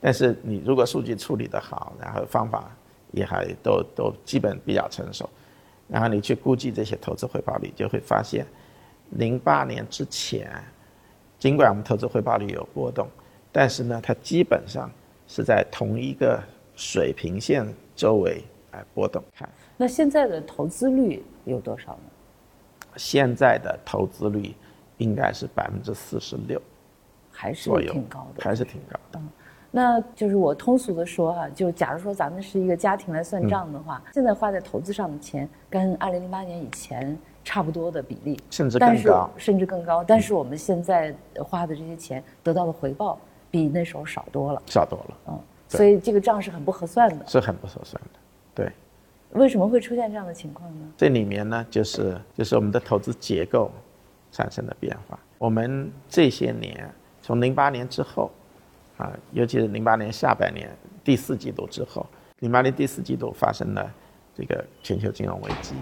[0.00, 2.70] 但是你如果数据处理的好，然后方法
[3.10, 5.28] 也还都都基本比较成熟，
[5.88, 8.46] 然后你去估计这些投资回报率，就会发现，
[9.10, 10.50] 零八年之前，
[11.38, 13.08] 尽管我们投资回报率有波动，
[13.50, 14.90] 但是呢，它基本上
[15.26, 16.42] 是在同一个。
[16.76, 18.42] 水平线周围
[18.72, 22.10] 来波动，看那现在的投资率有多少呢？
[22.96, 24.52] 现在的投资率
[24.96, 26.60] 应该是百分之四十六，
[27.30, 29.20] 还是挺高的，还是挺高的。
[29.20, 29.28] 嗯，
[29.76, 40.04] 那就是我通俗的说哈，就假如说咱们是一个家庭来算账的话，现在花在投资上的钱跟二零零八年以前差不多的比例，甚至更高，甚至更高。
[40.04, 43.18] 但是我们现在花的这些钱得到的回报
[43.50, 45.16] 比那时候少多了，少多了。
[45.26, 45.40] 嗯。
[45.66, 48.20] 所以这个账是很不合算的，是很不合算的，
[48.54, 48.70] 对。
[49.30, 50.86] 为什么会出现这样的情况呢？
[50.96, 53.68] 这里面呢，就是就是我们的投资结构
[54.30, 55.18] 产生了变化。
[55.36, 56.88] 我们这些年，
[57.20, 58.30] 从零八年之后，
[58.96, 60.68] 啊，尤其是零八年下半年
[61.02, 62.06] 第四季度之后，
[62.40, 63.92] 零八年第四季度发生了
[64.34, 65.74] 这个全球金融危机，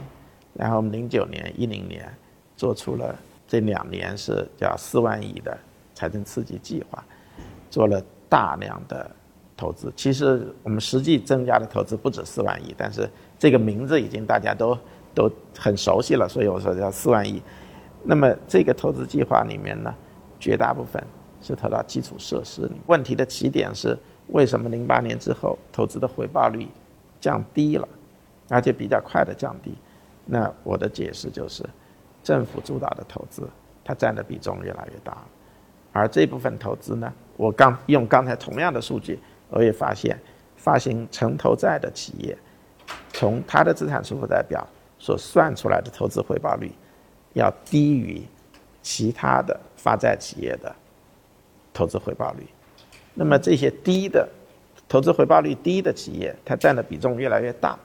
[0.55, 2.13] 然后我们零九年、一零年
[2.57, 3.15] 做出了
[3.47, 5.57] 这两年是叫四万亿的
[5.95, 7.05] 财政刺激计划，
[7.71, 9.11] 做了大量的。
[9.55, 14.77] 投资其实我们实际增加的投资不止四万亿，但是这个名字已经大家都
[15.15, 17.41] 都很熟悉了，所以我说叫四万亿。
[18.03, 19.95] 那么这个投资计划里面呢，
[20.41, 21.01] 绝大部分
[21.43, 22.71] 是投到基础设施。
[22.87, 26.67] 问题的起点是为什么零八年之后投资的回报率
[27.21, 27.89] 降低了，
[28.49, 29.75] 而且比较快的降低。
[30.25, 31.65] 那我的解释就是，
[32.23, 33.49] 政府主导的投资，
[33.85, 35.17] 它占的比重越来越大，
[35.93, 39.19] 而这部分投资呢，我刚用刚才同样的数据，
[39.51, 40.17] 我也发现，
[40.57, 42.39] 发行城投债的企业，
[43.13, 44.65] 从它的资产负债表
[44.99, 46.71] 所算出来的投资回报率，
[47.33, 48.23] 要低于
[48.81, 50.73] 其他的发债企业的
[51.73, 52.47] 投资回报率。
[53.15, 54.29] 那么这些低的
[54.89, 57.79] 投资回报率低的企业，它占的比重越来越大，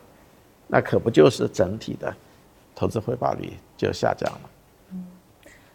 [0.67, 2.13] 那可不就是整体的？
[2.75, 4.49] 投资回报率就下降了。
[4.91, 5.03] 嗯，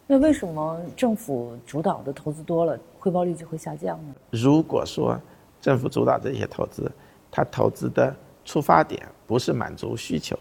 [0.07, 4.15] 那为什么政府主导的投资多了，回报率就会下降呢？
[4.31, 5.19] 如果说
[5.59, 6.89] 政府主导这些投资，
[7.29, 10.39] 它投资的出发点不是满足需求，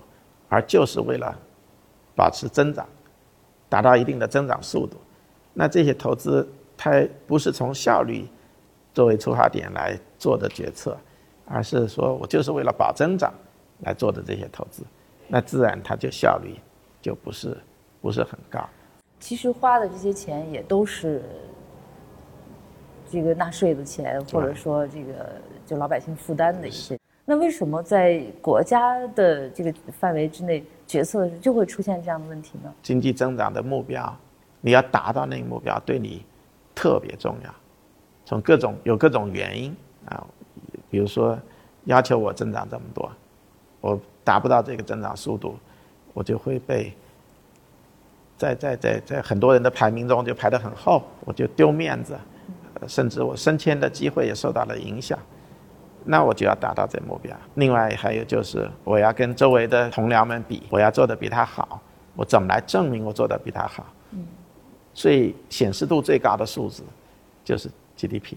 [0.48, 1.36] 而就是为了
[2.14, 2.86] 保持增长，
[3.68, 4.96] 达到一定的增长速度，
[5.52, 6.48] 那这些投资
[6.84, 6.90] 它
[7.28, 8.26] 不是从效率
[8.92, 10.98] 作为出发点来做的决策，
[11.46, 13.32] 而是说我就是为了保增长
[13.82, 14.82] 来做的这些投资。
[15.28, 16.56] 那自然它就效率
[17.00, 17.56] 就不是
[18.00, 18.68] 不是很高。
[19.20, 21.22] 其实花的这些钱也都是
[23.08, 26.98] 这个纳税的钱，或者说这个就老百姓负担的一些。
[27.24, 32.74] 那为什么在国家的这个范围之内决策的时候就会出现这样的问题呢？
[32.82, 34.12] 经济增长的目标，
[34.60, 36.26] 你要达到那个目标，对你
[36.74, 37.54] 特别重要。
[38.24, 40.24] 从各种有各种原因啊，
[40.90, 41.38] 比如说
[41.84, 43.10] 要求我增长这么多，
[43.80, 44.00] 我。
[44.24, 45.56] 达不到这个增长速度，
[46.14, 46.92] 我就会被
[48.38, 52.16] 在在在在很多人的排名中就排得很后，我就丢面子，
[52.86, 55.18] 甚至我升迁的机会也受到了影响。
[56.04, 57.36] 那我就要达到这目标。
[57.54, 61.82] 另外还有就是，我要跟周围的同僚们比，我要做的比他好。
[62.14, 63.84] 我怎么来证明我做的比他好？
[64.94, 66.82] 最显示度最高的数字
[67.44, 68.36] 就是 GDP。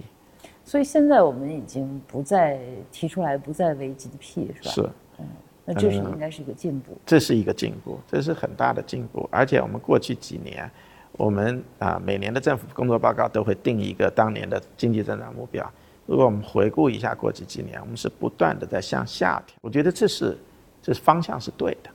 [0.64, 2.60] 所以现在我们已经不再
[2.92, 4.72] 提出来，不再为 GDP 是吧？
[4.72, 4.82] 是。
[5.20, 5.26] 嗯。
[5.68, 9.28] 那这是应该是一个进步，这是一个进步，这是很大的进步。
[9.32, 10.70] 而且我们过去几年，
[11.14, 15.68] 我们啊每年的政府工作报告都会定一个当年的经济增长目标。
[16.06, 19.56] 如果我们回顾一下过去几年，我们是不断的在向下调。
[19.60, 20.38] 我觉得这是，
[20.84, 21.90] 这是方向是对的，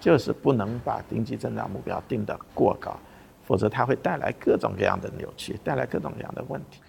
[0.00, 2.98] 就是不能把经济增长目标定得过高，
[3.46, 6.80] 否则它会带来各种各样的扭曲，带来各种各样的问题。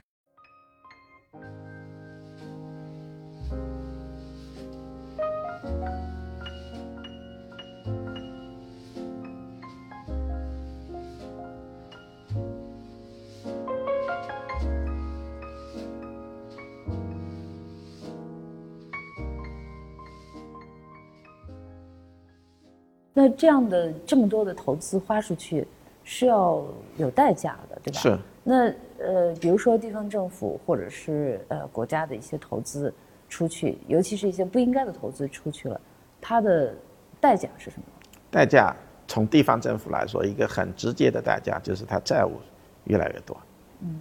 [23.19, 25.67] 那这样的这么多的投资花出去，
[26.09, 26.63] 是要
[26.95, 27.99] 有代价的，对吧？
[27.99, 28.17] 是。
[28.45, 32.93] 那呃，比如说地方政府或者是呃国家的一些投资
[33.27, 35.79] 出去，尤其是一些不应该的投资出去了，
[36.21, 36.73] 它的
[37.19, 37.83] 代价是什么？
[38.31, 38.73] 代价
[39.05, 42.39] 从地方政府来说，一个很直接的代价就是它债务
[42.85, 43.35] 越来越多。
[43.81, 43.99] 嗯。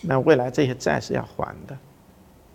[0.00, 1.76] 那未来这些债是要还的，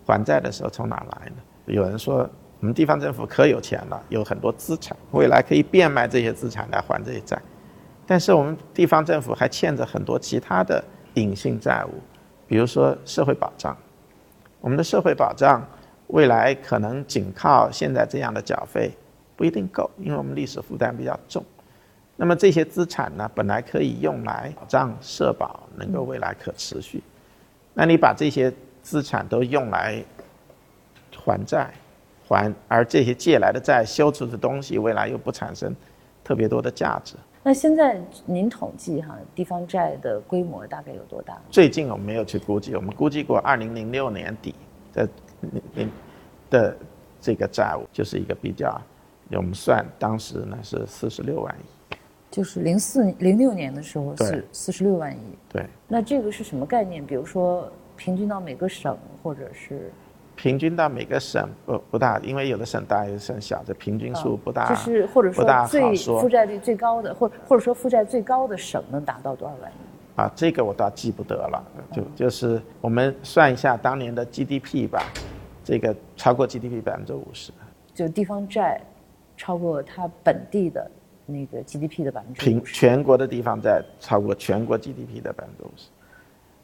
[0.06, 1.36] 还债的时候从哪来呢？
[1.66, 2.30] 有人说。
[2.60, 7.38] 我们地方政府可有钱了，有很多资产，未来可以变卖这些资产来还这些债。
[8.06, 10.84] 但是我们地方政府还欠着很多其他的
[11.16, 12.02] 隐性债务，
[12.48, 13.76] 比如说社会保障。
[14.62, 15.66] 我们的社会保障
[16.08, 18.92] 未来可能仅靠现在这样的缴费
[19.36, 21.44] 不一定够，因为我们历史负担比较重。
[22.16, 27.02] 那么这些资产呢，本来可以用来保障社保能够未来可持续，
[27.74, 30.04] 那你把这些资产都用来
[31.12, 31.74] 还债。
[32.26, 35.76] 还，而这些借来的债修出的东西，未来又不产生
[36.24, 37.16] 特别多的价值。
[37.46, 41.38] 那现在您统计哈，地方债的规模大概有多大？
[41.50, 44.56] 最近我们没有去估计，我们估计过二零零六年底
[44.94, 45.10] 的
[45.76, 45.92] 零
[46.50, 46.78] 的
[47.20, 48.82] 这个债务，就是一个比较，
[49.32, 51.96] 我们算当时呢是四十六万亿。
[52.32, 55.38] 就是零四零六年的时候是四十六万亿。
[55.52, 55.66] 对。
[55.86, 57.06] 那这个是什么概念？
[57.06, 59.92] 比如说平均到每个省，或者是？
[60.36, 69.76] 平均到每个省不不大，因为有的省大，有的省小，这平均数不大，就是或者说最负债率最高的，或或者说负债最高的省能达到多少万亿？
[70.16, 75.04] 啊，这个我倒记不得了，就就是我们算一下当年的 GDP 吧，
[75.64, 77.52] 这个超过 GDP 百分之五十，
[77.94, 78.82] 就地方债
[79.38, 80.90] 超过它本地的
[81.26, 85.90] 那个 GDP 的百分之平全国的地方债超过全国 GDP 的百分之五十，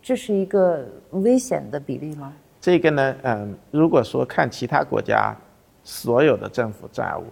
[0.02, 2.34] 这是一个危险的比例吗？
[2.62, 5.36] 这个呢，嗯，如果说看其他国家
[5.84, 7.24] 所有的政府债务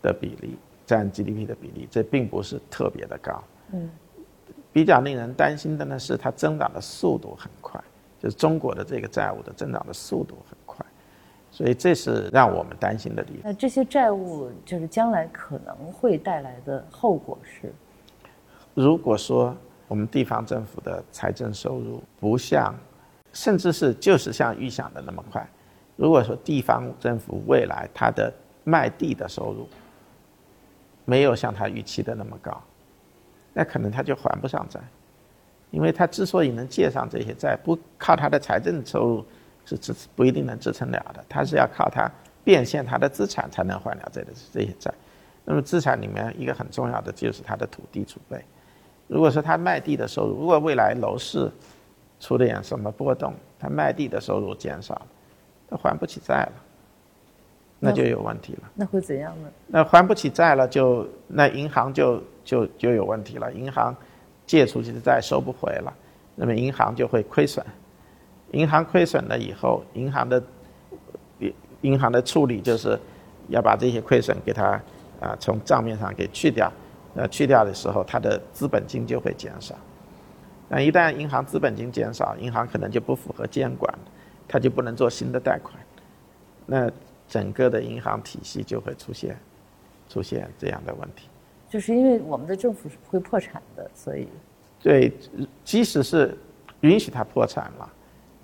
[0.00, 0.56] 的比例
[0.86, 3.42] 占 GDP 的比例，这并不是特别的高。
[3.72, 3.90] 嗯，
[4.72, 7.82] 比较令人担心的呢是它增长的速度很快，
[8.20, 10.84] 就是中国的这个债务的增长的速度很快。
[11.50, 13.42] 所以这是让我们担心的地方。
[13.44, 17.70] 那这些债务就是将来可能会带来的后果是，
[18.72, 19.54] 如果说
[19.86, 22.74] 我们地方政府的财政收入不像，
[23.32, 25.46] 甚至是就是像预想的那么快，
[25.96, 28.32] 如果说地方政府未来它的
[28.64, 29.68] 卖地的收入
[31.04, 32.62] 没有像他预期的那么高，
[33.52, 34.80] 那可能他就还不上债，
[35.70, 39.24] 因为他之所以能借上这些债，不靠他的财政收入。
[39.64, 42.10] 是支不一定能支撑了的，他是要靠他
[42.42, 44.92] 变现他的资产才能还了这个这些债。
[45.44, 48.44] 那么资产里面一个很重要的就是他的土地储备。
[49.06, 51.48] 如果说他卖地的收入，如果未来楼市
[52.22, 55.06] 出了点什么波动，他卖地的收入减少了，
[55.68, 56.52] 他还不起债了，
[57.80, 58.70] 那就有问题了。
[58.76, 59.50] 那会怎样呢？
[59.66, 63.52] 那还不起债了，就那银行就就就有问题了。
[63.52, 63.92] 银行
[64.46, 65.92] 借出去的债收不回了，
[66.36, 67.66] 那么银行就会亏损。
[68.52, 70.40] 银行亏损了以后，银行的
[71.80, 72.96] 银行的处理就是
[73.48, 74.80] 要把这些亏损给它
[75.18, 76.72] 啊从账面上给去掉，
[77.16, 79.74] 呃去掉的时候，它的资本金就会减少。
[80.74, 83.94] 那一旦银行资本金减少，银行可能就不符合监管，
[84.48, 85.74] 它就不能做新的贷款，
[86.64, 86.90] 那
[87.28, 89.36] 整个的银行体系就会出现
[90.08, 91.28] 出现这样的问题。
[91.68, 94.26] 就是因为我们的政府是会破产的，所以
[94.80, 95.12] 对，
[95.62, 96.34] 即使是
[96.80, 97.92] 允许它破产了。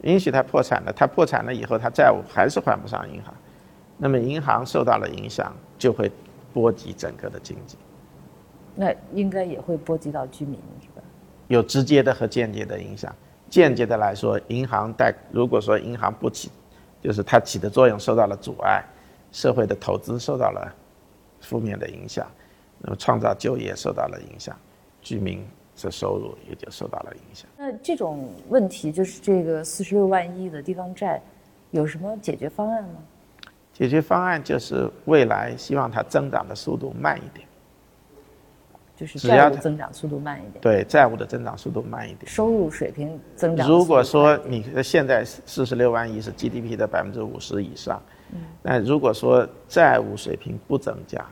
[0.03, 3.35] 允许它破产了，它破产了以后，它债务还是还不上银行，
[3.97, 6.13] 那么银行受到了影响，就会
[6.53, 7.79] 波及整个的经济。
[8.75, 10.98] 那应该也会波及到居民，是吧？
[11.49, 13.15] 有直接的和间接的影响。
[13.51, 16.51] 间接的来说，银行贷如果说银行不起，
[17.03, 18.85] 就是它起的作用受到了阻碍，
[19.33, 20.73] 社会的投资受到了
[21.41, 22.27] 负面的影响，
[22.79, 24.57] 那么创造就业受到了影响，
[25.03, 25.45] 居民。
[25.81, 27.49] 的收入也就受到了影响。
[27.57, 31.23] 那这种问题就是这个四十六万亿的地方债，
[31.71, 32.97] 有什么解决方案吗？
[33.73, 37.47] 解决方案就是未来希望它增长的速度慢一点，
[38.99, 40.61] 就是债务增长速度慢一点。
[40.61, 42.27] 对，债务的增长速度慢一点。
[42.27, 43.69] 收入水平增长。
[43.69, 48.03] 如果说你现在四十六万亿是 GDP 的百分之五十以上，
[48.61, 51.25] 那如果说债务水平不增加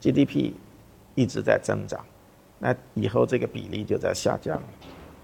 [0.00, 0.54] ，GDP
[1.14, 2.02] 一直在增长。
[2.58, 4.58] 那以后这个比例就在下降，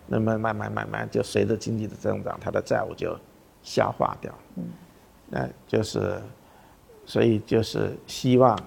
[0.07, 3.19] 那么慢慢慢慢就随着经济的增长，它的债务就
[3.63, 4.31] 消化掉。
[4.57, 4.65] 嗯，
[5.31, 6.21] 那就是，
[7.07, 8.59] 所以就是希望，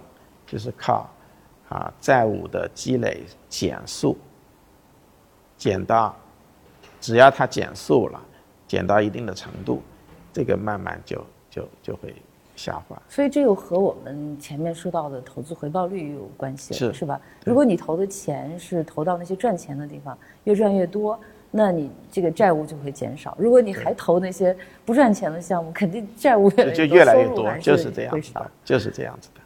[0.48, 1.08] 就是靠
[1.70, 4.18] 啊债务的积累减速，
[5.58, 6.16] 减到
[7.00, 8.22] 只要它减速了，
[8.68, 9.82] 减到一定的程度，
[10.34, 12.14] 这个慢慢就就就会。
[12.56, 17.18] 下滑，所以这又和我们前面说到的投资回报率有关系，是是吧？
[17.46, 21.18] 如果你投的钱是投到那些赚钱的地方，越赚越多，
[21.52, 23.34] 那你这个债务就会减少。
[23.40, 24.54] 如果你还投那些
[24.86, 29.42] 不赚钱的项目，肯定债务就越来越多，就是这样子的，就是这样子的，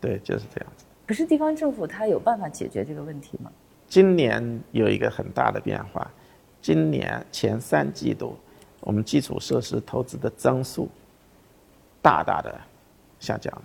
[0.00, 0.81] 对，就是这样子。
[1.06, 3.50] 可是地方政府它有办法解决这个问题吗？
[3.88, 6.10] 今年有一个很大的变化，
[6.60, 8.36] 今年前三季度
[8.80, 10.88] 我们基础设施投资的增速。
[12.04, 12.52] 大大的
[13.20, 13.62] 下降了。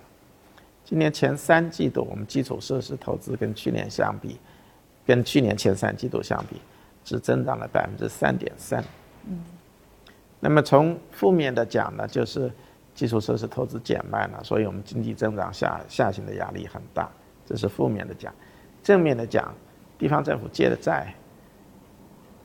[0.84, 4.38] 今年前三季度，我们基础设施投资跟去年相比，
[5.04, 6.60] 跟去年前三季度相比，
[7.04, 8.80] 只增长了百分之三点三。
[9.26, 9.40] 嗯。
[10.38, 12.48] 那么从负面的讲呢，就是
[12.94, 17.10] 基础设施投资减慢了，所以我们经济增长下下行的压力很大，
[17.48, 18.30] 这是负面的讲。
[18.82, 19.50] 正面的讲，
[19.96, 21.14] 地方政府借的债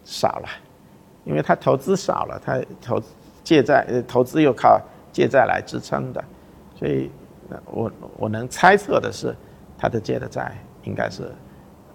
[0.06, 0.48] 少了，
[1.26, 3.02] 因为他投资少了，他投
[3.44, 4.82] 借债呃投资又靠。
[5.12, 6.26] 借债来支撑的，
[6.76, 7.12] 所以，
[7.66, 9.32] 我我能猜测的是，
[9.78, 11.32] 他的借的债应该是，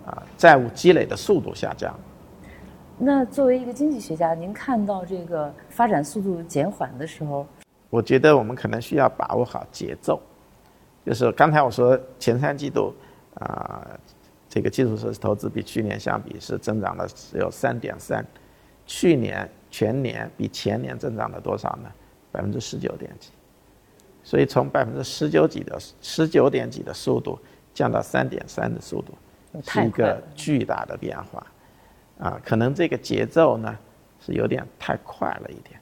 [0.07, 1.93] 啊，债务积累的速度下降。
[2.97, 7.45] 那作为一个经济学家，您看到这个发展速度减缓的时候，
[7.91, 10.23] 我觉得我们可能需要把握好节奏。
[11.09, 12.93] 就是刚才我说前三季度，
[13.37, 13.89] 啊，
[14.47, 18.23] 这个基础设施投资比去年相比是增长了只有三点三，
[18.85, 21.91] 去年全年比前年增长了多少呢？
[22.31, 23.31] 百分之十九点几，
[24.23, 27.39] 所以从百分之十九几的十九点几的速度
[27.73, 29.15] 降到三点三的速度，
[29.63, 31.47] 是一个巨大的变化，
[32.19, 33.75] 啊，可能这个节奏呢
[34.21, 35.81] 是有点太快了一点，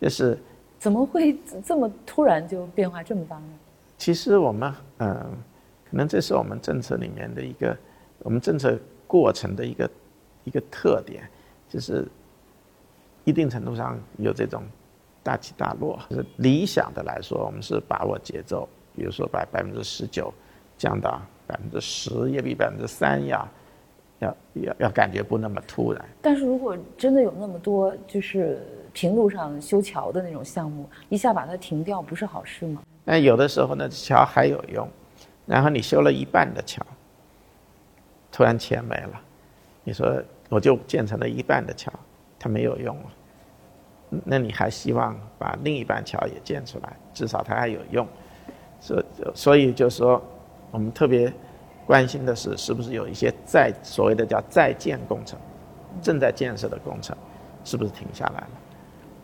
[0.00, 0.36] 就是
[0.80, 3.44] 怎么会这么突然就变化这么大呢？
[3.98, 5.14] 其实我们嗯，
[5.90, 7.76] 可能这是我们政策里面的一个
[8.20, 9.90] 我们政策过程的一个
[10.44, 11.28] 一个特点，
[11.68, 12.06] 就是
[13.24, 14.62] 一定程度上有这种。
[15.26, 20.30] 大起大落，就是理想的来说，我们是把握节奏，比如说把百分之十九
[20.76, 23.48] 降到百分之十，也比百分之三要
[24.18, 26.04] 要要要感觉不那么突然。
[26.20, 28.60] 但是如果真的有那么多就是
[28.92, 32.82] 平路上修桥的那种项目，一下把它停掉，不是好事吗？
[33.06, 34.88] 那有的时候呢，桥还有用，
[35.44, 36.82] 然后你修了一半的桥，
[38.32, 39.20] 突然钱没了，
[39.84, 41.92] 你说我就建成了一半的桥，
[42.38, 43.04] 它没有用了，
[44.24, 48.08] 那你还希望把另一半桥也建出来，至少它还有用。
[48.80, 50.22] 所所以就说，
[50.70, 51.30] 我们特别
[51.86, 55.38] 关心的是，是不是有一些在所谓的叫在建工程，
[56.00, 57.14] 正在建设的工程，
[57.64, 58.50] 是不是停下来了？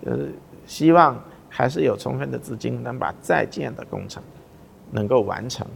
[0.05, 0.29] 呃，
[0.67, 1.19] 希望。
[1.51, 4.23] 还是有充分的资金能把在建的工程
[4.91, 5.67] 能够完成，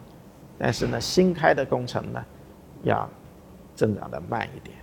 [0.57, 2.25] 但是呢，新开的工程呢，
[2.85, 3.07] 要
[3.75, 4.75] 增长的慢一点，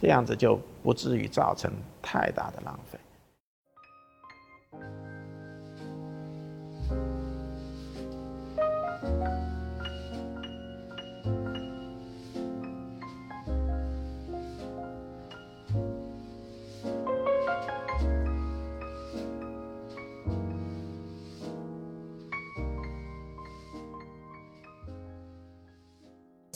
[0.00, 2.99] 这样子就不至于造成太大的浪费。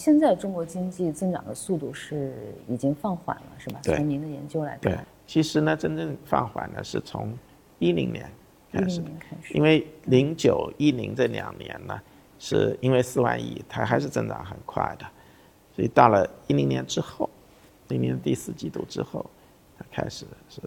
[0.04, 2.34] 现在中国经济增长的速度是
[2.68, 3.80] 已经放缓了，是吧？
[3.82, 7.32] 从您的研究来看，对，其实呢，真正放缓呢是从
[7.78, 8.30] 一零年
[8.70, 11.98] 开始，开始，因为零九一零这两年呢，
[12.38, 15.06] 是因为四万亿，它还是增长很快的，
[15.74, 17.30] 所以到了一零年之后，
[17.88, 19.24] 零年第四季度之后，
[19.78, 20.60] 它开始是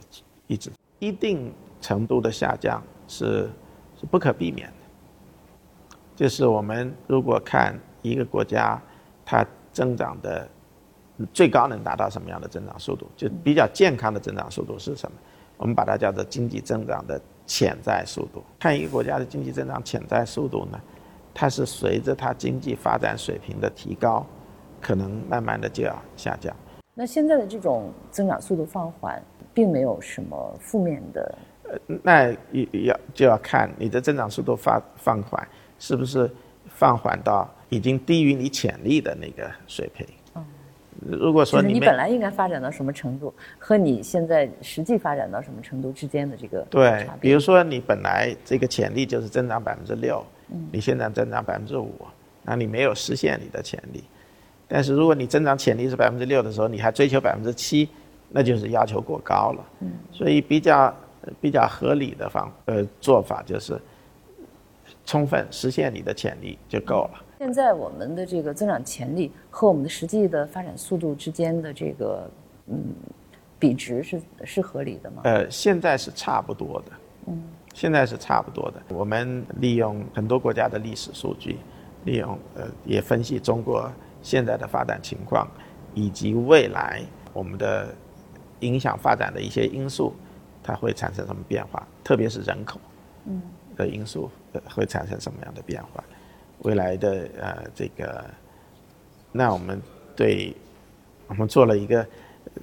[0.47, 3.47] 一直一定程度的下降是
[3.99, 8.81] 是不可避免的，就是我们如果看一个国家。
[9.29, 10.47] 它增长的
[11.33, 13.05] 最高能达到什么样的增长速度？
[13.17, 15.17] 就比较健康的增长速度是什么？
[15.57, 18.41] 我们把它叫做经济增长的潜在速度。
[18.57, 20.79] 看一个国家的经济增长潜在速度呢，
[21.33, 24.25] 它是随着它经济发展水平的提高，
[24.79, 26.55] 可能慢慢的就要下降。
[26.93, 29.21] 那现在的这种增长速度放缓，
[29.53, 31.37] 并没有什么负面的。
[31.63, 32.31] 呃，那
[32.85, 35.45] 要就要看你的增长速度放放缓
[35.79, 36.31] 是不是
[36.69, 37.45] 放缓到。
[37.69, 40.05] 已经低于你潜力的那个水平。
[40.35, 40.45] 嗯，
[41.05, 51.93] 如果说你本来应该发展到什么程度，和你现在实际发展到什么程度之间的这个对，比如说你本来这个潜力就是增长百分之六，嗯，你现在增长百分之五，
[52.43, 54.03] 那你没有实现你的潜力。
[54.67, 57.87] 但是如果你增长潜力是百分之六的时候，你还追求百分之七，
[58.29, 59.65] 那就是要求过高了。
[59.79, 60.93] 嗯，所以比较
[61.39, 63.79] 比较合理的方呃做法就是
[65.05, 67.23] 充分实现你的潜力就够了。
[67.37, 72.29] 现在我们的这个增长潜力和我们的实际的发展速度之间的这个
[72.65, 72.95] 嗯
[73.59, 75.21] 比值是是合理的吗？
[75.23, 76.91] 呃，现在是差不多的。
[77.27, 78.81] 嗯，现在是差不多的。
[78.89, 81.57] 我们利用很多国家的历史数据，
[82.05, 85.47] 利用呃也分析中国现在的发展情况，
[85.93, 87.01] 以及未来
[87.33, 87.93] 我们的
[88.61, 90.13] 影响发展的一些因素，
[90.63, 91.87] 它会产生什么变化？
[92.03, 92.79] 特别是人口
[93.25, 93.41] 嗯
[93.75, 94.29] 的因素
[94.73, 96.03] 会产生什么样的变化？
[96.59, 98.25] 未来的呃这个，
[99.31, 99.81] 那我们
[100.15, 100.55] 对，
[101.27, 102.01] 我们做了一个，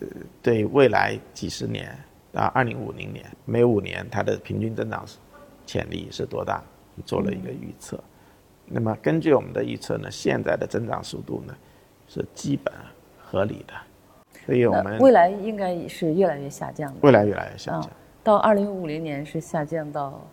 [0.01, 0.09] 呃
[0.43, 1.97] 对未来几十年
[2.33, 5.05] 到二零五零年，每五年它的平均增长
[5.67, 6.63] 潜力是多大？
[7.05, 7.99] 做了一个预测。
[8.67, 11.53] 那么根据我们的预测呢，现在的增长速度呢
[12.07, 12.73] 是基本
[13.21, 13.75] 合理的，
[14.47, 16.99] 所以我们未来应该是越来越下降的。
[17.03, 17.91] 未来越来越下降，
[18.23, 20.25] 到二零五零年是下降到。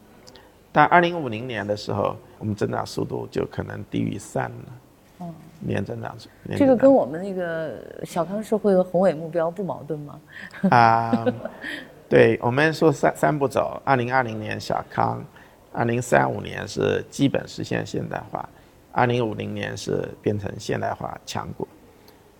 [0.71, 4.65] 但二零五零年的时候，我们增长速度就可能低于三了。
[5.19, 6.17] 嗯，年增长
[6.57, 10.19] 这个跟我们那个小康社会的宏伟目标不矛盾吗？
[10.71, 11.23] 啊，
[12.09, 15.23] 对，我们说三三步走：二零二零年小康，
[15.71, 18.49] 二零三五年是基本实现现代化，
[18.91, 21.67] 二零五零年是变成现代化强国。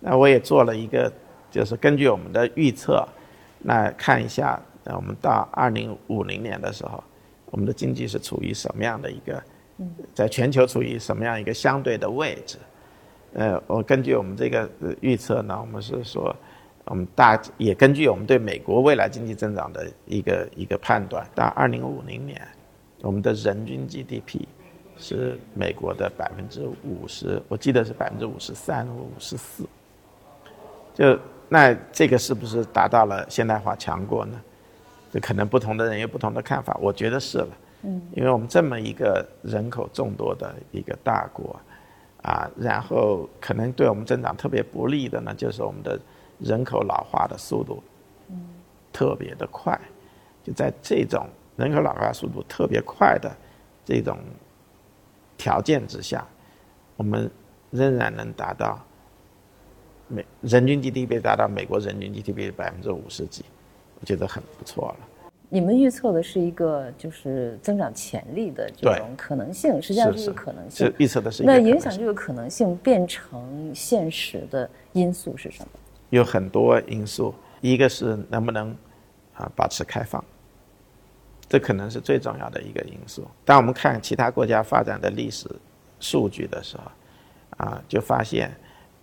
[0.00, 1.12] 那我也做了一个，
[1.48, 3.06] 就是根据我们的预测，
[3.60, 7.00] 那看一下，那我们到二零五零年的时候。
[7.52, 9.34] 我们的经济是处于什么样的一个，
[10.14, 12.58] 在全球处于什么样一个相对的位置？
[13.34, 14.68] 呃，我根据我们这个
[15.00, 16.34] 预测呢，我们是说，
[16.84, 22.40] 我们大也根据我们对美国未来经济增长的一个一个判断，到二零五零年，
[23.00, 24.42] 我们的人均 GDP
[24.98, 29.64] 是美国的百分之五十，我记得是百分之五十三或五十四。
[30.92, 31.18] 就
[31.48, 34.38] 那这个是不是达到了现代化强国呢？
[35.10, 37.48] 这可能不同的人有不同的看法，我觉得是了，
[37.82, 41.58] 嗯，因为我们这么一个人口众多的一个大国，
[42.22, 45.98] 啊，然后可能对我们增长特别不利的呢，就是我们的
[46.38, 47.82] 人口老化的速度，
[48.30, 48.48] 嗯，
[48.92, 49.78] 特别的快，
[50.44, 51.26] 就在这种
[51.56, 53.30] 人口老化速度特别快的
[53.84, 54.18] 这种
[55.36, 56.26] 条件之下，
[56.96, 57.30] 我们
[57.70, 58.78] 仍然能达到
[60.06, 63.44] 美人均 GDP 达到美国人均 GDP 的百分之五十几。
[64.00, 65.08] 我觉得很不错了。
[65.54, 70.90] 你们预测的是一个就是增长潜力的这种可能性，实际上是一个可能性。
[70.96, 75.68] 预测的是那影响这个可能性变成现实的因素是什么？
[76.08, 78.74] 有很多因素，一个是能不能
[79.34, 80.24] 啊保持开放，
[81.50, 83.28] 这可能是最重要的一个因素。
[83.44, 85.46] 当我们看其他国家发展的历史
[86.00, 86.84] 数据的时候，
[87.58, 88.50] 啊，就发现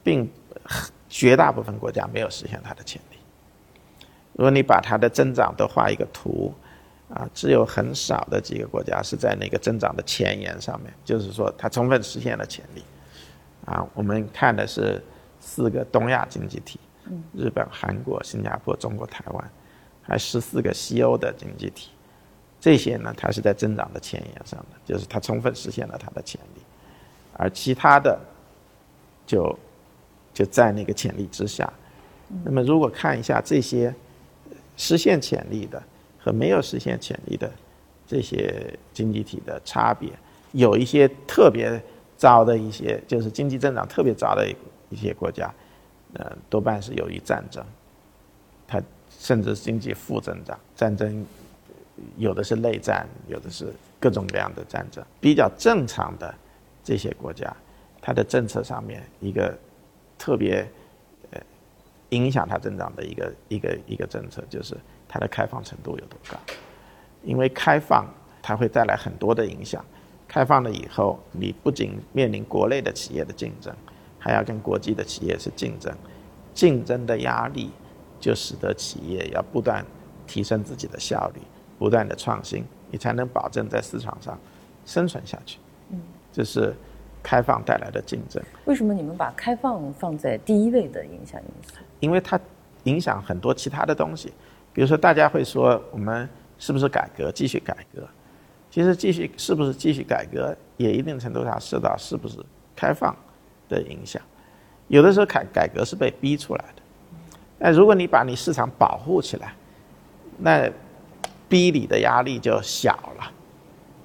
[0.04, 0.28] 并
[1.08, 3.09] 绝大部分国家没有实现它的潜力。
[4.40, 6.54] 如果你把它的增长都画一个图，
[7.14, 12.82] 啊，只有很少的几个国家是在那个增长的前沿上面，就是说它充分实现了潜力。
[13.66, 15.04] 啊，我们看的是
[15.42, 16.80] 四个东亚经济体，
[17.34, 19.52] 日本、韩国、新加坡、中国台湾，
[20.02, 21.90] 还十四个西欧的经济体，
[22.62, 26.62] 这些呢，它是在增长的前沿上的，就是它充分实现了它的潜力，
[27.34, 28.18] 而其他的
[29.28, 29.54] 就
[30.34, 31.70] 就在那个潜力之下。
[32.46, 33.94] 那么如果看一下这些。
[34.80, 35.84] 实现潜力的
[36.17, 37.51] 和没有实现潜力的
[38.07, 40.09] 这些经济体的差别，
[40.53, 41.77] 有一些特别
[42.15, 44.49] 糟的一些，就是经济增长特别糟的
[44.89, 45.53] 一些国家，
[46.13, 47.61] 呃，多半是由于战争，
[48.65, 48.82] 它
[49.19, 51.25] 甚至经济负增长，战争
[52.15, 53.67] 有的是内战，有的是
[53.99, 55.03] 各种各样的战争。
[55.19, 56.34] 比较正常的
[56.86, 57.53] 这些国家，
[58.01, 59.53] 它的政策上面一个
[60.17, 60.65] 特别。
[62.10, 64.76] 影响它增长的一个一个一个政策，就是
[65.07, 66.38] 它的开放程度有多高。
[67.24, 68.05] 因为开放
[68.41, 69.84] 它会带来很多的影响。
[70.28, 73.76] 开放了以后，你不仅面临国内的企业的竞争，
[74.20, 75.91] 还要跟国际的企业是竞争。
[76.53, 77.72] 竞争的压力
[78.20, 79.84] 就使得企业要不断
[80.28, 81.41] 提升自己的效率，
[81.80, 84.38] 不断的创新，你才能保证在市场上
[84.86, 85.57] 生存下去。
[85.89, 85.99] 嗯，
[86.32, 86.76] 这是
[87.22, 88.41] 开放带来的竞争。
[88.65, 91.76] 为什么你们把开放放在第一位的影响因素？
[91.99, 92.39] 因为它
[92.84, 94.34] 影响很多其他的东西，
[94.74, 98.07] 比如说大家会说我们是不是改革继续改革？
[98.72, 102.38] 其实继续是不是继续改革，也一定程度上受到是不是
[102.76, 103.15] 开放
[103.67, 104.22] 的影响。
[104.88, 106.82] 有的时候改改革是被逼出来的，
[107.57, 109.53] 那如果你把你市场保护起来，
[110.38, 110.70] 那
[111.47, 113.32] 逼你的压力就小了。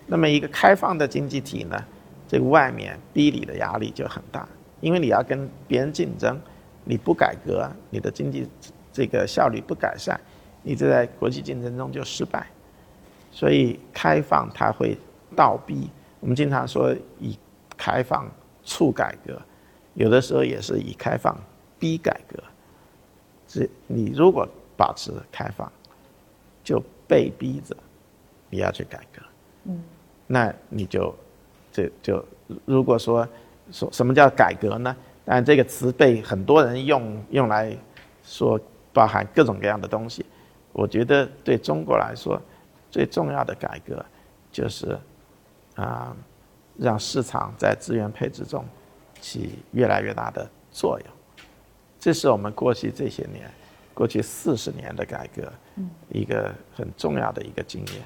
[0.07, 1.83] 那么一个开放的经济体呢，
[2.35, 4.49] 这个外面逼你的压力就很大，
[4.81, 6.37] 因为你要跟别人竞争。
[6.83, 8.49] 你不改革，你的经济
[8.93, 10.21] 这个效率不改善，
[10.65, 12.45] 你就在国际竞争中就失败。
[13.31, 14.99] 所以开放它会
[15.37, 15.89] 倒逼。
[16.19, 17.39] 我们经常说以
[17.77, 18.29] 开放
[18.65, 19.41] 促改革，
[19.95, 21.39] 有的时候也是以开放
[21.79, 22.43] 逼改革。
[23.47, 24.45] 这你如果
[24.77, 25.71] 保持开放，
[26.65, 27.77] 就被逼着
[28.51, 29.23] 你要去改革。
[29.67, 29.83] 嗯，
[30.27, 31.15] 那你就
[31.75, 32.25] 这就
[32.65, 33.29] 如果说
[33.73, 34.95] 说什么叫改革呢？
[35.25, 37.77] 但这个词被很多人用用来
[38.23, 38.61] 说
[38.93, 40.25] 包含各种各样的东西。
[40.73, 42.41] 我觉得对中国来说，
[42.91, 44.05] 最重要的改革
[44.53, 44.97] 就是
[45.75, 46.15] 啊，
[46.77, 48.65] 让市场在资源配置中
[49.21, 51.09] 起越来越大的作用。
[51.99, 53.51] 这是我们过去这些年、
[53.95, 55.51] 过去四十年的改革
[56.11, 58.03] 一个很重要的一个经验，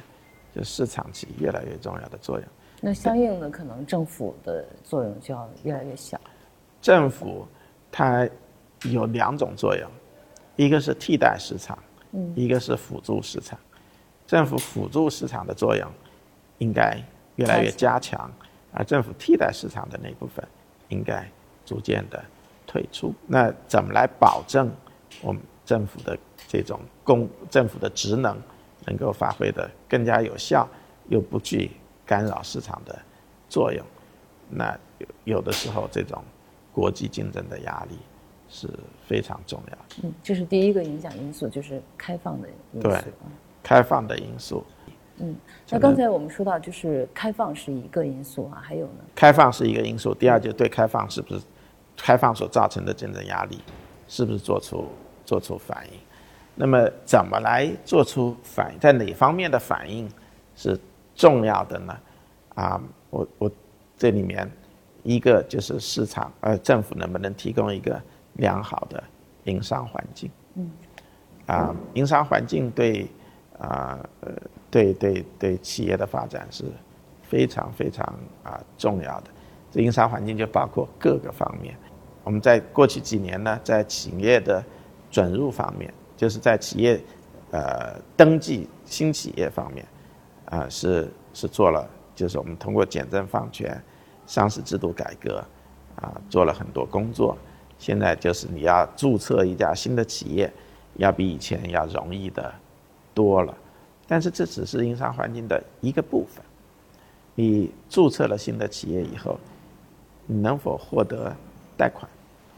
[0.55, 2.47] 就市场起越来越重要的作用。
[2.81, 6.21] 那相应的，可能政府的作用就要越来越小。
[6.81, 7.47] 政府
[7.91, 8.29] 它
[8.85, 9.91] 有两种作用，
[10.57, 11.77] 一个是替代市场，
[12.37, 13.59] 一个是辅助市场。
[14.27, 15.91] 政府辅助市场的作用
[16.59, 16.97] 应该
[17.37, 18.31] 越来越加强，
[18.73, 20.47] 而政府替代市场的那部分
[20.89, 21.29] 应该
[21.65, 22.23] 逐渐的
[22.67, 23.13] 退出。
[23.27, 24.71] 那怎么来保证
[25.23, 26.17] 我们政府的
[26.47, 28.41] 这种公政府的职能
[28.87, 30.69] 能够发挥的更加有效，
[31.09, 31.73] 又不具
[32.09, 32.99] 干扰市场的
[33.49, 33.87] 作用？
[34.49, 35.07] 那有
[35.37, 36.21] 有的时候这种。
[36.71, 37.99] 国际竞争的压力
[38.49, 38.69] 是
[39.05, 39.85] 非常重要的。
[40.05, 42.89] 嗯，这是第一个影响因素，就是开放的因素。
[42.89, 43.05] 对，
[43.65, 44.65] 开放的因素。
[45.17, 45.35] 嗯，
[45.71, 49.05] 那刚才我们说到，就是开放是一个因素啊，还有呢？
[49.17, 51.41] 开放是一个因素，第二就对开放是不是
[51.97, 53.59] 开放所造成的竞争压力，
[54.07, 54.87] 是不是做出
[55.25, 55.99] 做出反应？
[56.55, 58.79] 那么怎么来做出反应？
[58.79, 60.09] 在哪方面的反应
[60.55, 60.79] 是
[61.19, 61.99] 重要的呢？
[62.55, 63.53] 啊，我我
[63.99, 64.51] 这里面。
[65.05, 67.99] 一个就是市场，呃，政府能不能提供一个
[68.35, 69.03] 良好的
[69.45, 70.31] 营商环境？
[70.55, 70.71] 嗯，
[71.47, 73.09] 啊，营商环境对
[73.59, 74.33] 啊，呃，
[74.71, 76.65] 对对对企业的发展是
[77.23, 78.05] 非常非常
[78.43, 79.31] 啊重要的。
[79.71, 81.75] 这营商环境就包括各个方面。
[82.25, 84.63] 我们在过去几年呢，在企业的
[85.11, 87.01] 准入方面，就是在企业
[87.53, 89.87] 呃登记新企业方面，
[90.51, 93.81] 啊，是是做了，就是我们通过简政放权。
[94.27, 95.43] 上市制度改革，
[95.97, 97.35] 啊，做了很多工作。
[97.79, 100.53] 现在就是你要注册一家新的企业，
[100.97, 102.55] 要比以前要容易的
[103.15, 103.57] 多了。
[104.07, 106.45] 但是这只是营商环境的一个部分。
[107.35, 109.41] 你注册了新的企业以后，
[110.27, 111.35] 你能否获得
[111.75, 112.07] 贷款、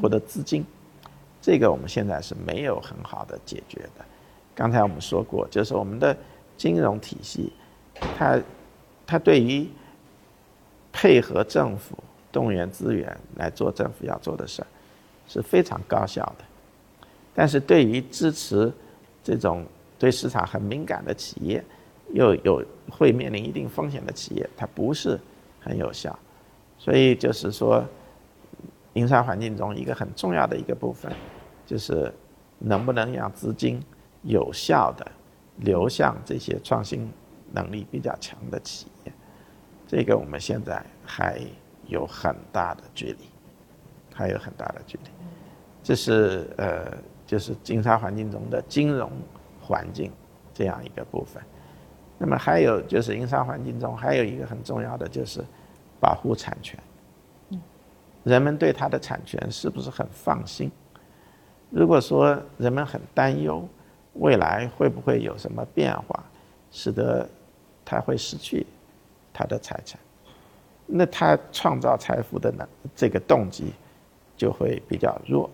[0.01, 0.65] 获得资金？
[1.41, 4.05] 这个我们现在是没有很好的解决的。
[4.57, 6.17] 刚才我们说过，就是我们的
[6.57, 7.53] 金融体系，
[7.95, 8.41] 它
[9.07, 9.69] 它对于
[10.93, 11.97] 配合政府、
[12.31, 14.67] 动员资源来做政府要做的事儿，
[15.27, 16.45] 是非常高效的。
[17.35, 18.73] 但是对于支持
[19.23, 19.65] 这种
[19.99, 21.65] 对市场很敏感的企业，
[22.13, 25.19] 又有会面临一定风险的企业，它不是
[25.61, 26.19] 很有效，
[26.77, 27.85] 所以就是说，
[28.95, 31.13] 营商环境中一个很重要的一个部分，
[31.65, 32.13] 就是
[32.59, 33.81] 能不能让资金
[34.23, 35.07] 有效的
[35.59, 37.09] 流向这些创新
[37.53, 39.13] 能力比较强的企业，
[39.87, 41.41] 这个我们现在还
[41.87, 43.25] 有很大的距离，
[44.15, 45.11] 还有很大的距离，
[45.83, 46.97] 这是呃，
[47.27, 49.11] 就是营商环境中的金融
[49.61, 50.13] 环境
[50.55, 51.43] 这样一个部分。
[52.19, 55.43] 那么还有就是营商环境中还有一个很重要的就是
[55.99, 56.79] 保护产权。
[58.23, 60.71] 人们对他的产权是不是很放心？
[61.71, 63.67] 如果说人们很担忧
[64.15, 66.23] 未来会不会有什么变化，
[66.71, 67.27] 使得
[67.85, 68.67] 他会失去
[69.33, 70.01] 他的财产，
[70.87, 73.73] 那他创造财富的呢这个动机
[74.37, 75.51] 就会比较弱。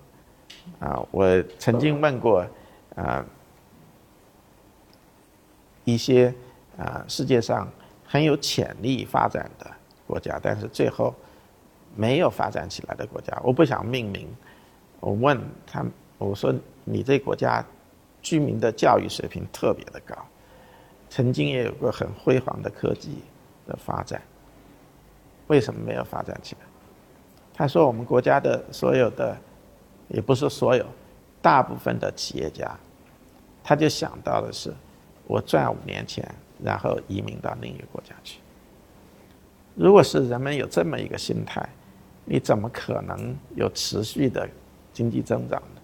[0.81, 2.47] 啊，我曾经问过
[2.95, 3.25] 啊
[5.85, 6.35] 一些。
[6.79, 7.67] 啊，世界上
[8.05, 9.67] 很有潜力发展的
[10.07, 11.15] 国家，但是最后
[11.95, 14.29] 没有发展起来的国家，我不想命名。
[15.01, 15.83] 我问他，
[16.19, 16.55] 我说
[16.85, 17.65] 你这国家
[18.21, 20.15] 居民的教育水平特别的高，
[21.09, 23.19] 曾经也有过很辉煌的科技
[23.67, 24.21] 的发展，
[25.47, 26.67] 为什么没有发展起来？
[27.55, 29.37] 他说我们国家的所有的，
[30.09, 30.85] 也不是所有，
[31.41, 32.79] 大部分的企业家，
[33.63, 34.73] 他就想到的是，
[35.27, 36.27] 我赚五年钱。
[36.65, 38.39] 然后移民到另一个国家去。
[39.75, 41.69] 如果是人们有这么一个心态，
[42.25, 44.49] 你怎么可能有持续的
[44.91, 45.83] 经济增长呢？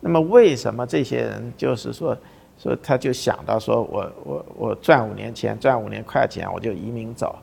[0.00, 2.14] 那么为什么这些人就是说
[2.60, 7.34] 所以他就想到说我我我赚五年钱赚五年快钱我就移民走？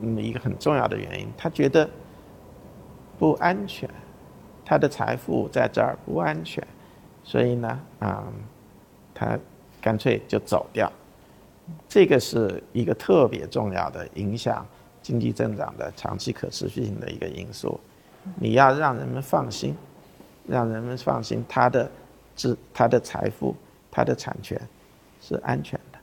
[0.00, 1.88] 嗯，一个很重要的原因，他觉得
[3.18, 3.88] 不安全，
[4.64, 6.62] 他的财富在这儿不安全，
[7.24, 8.22] 所以呢，啊，
[9.12, 9.36] 他。
[9.80, 10.90] 干脆就走掉，
[11.88, 14.66] 这个是一个特别重要的影响
[15.00, 17.78] 经济增长的长期可持续性的一个因素。
[18.40, 19.76] 你要让人们放心，
[20.48, 21.88] 让人们放心，他的
[22.38, 23.54] 资、他的财富、
[23.90, 24.58] 他的产权
[25.20, 25.98] 是安全的。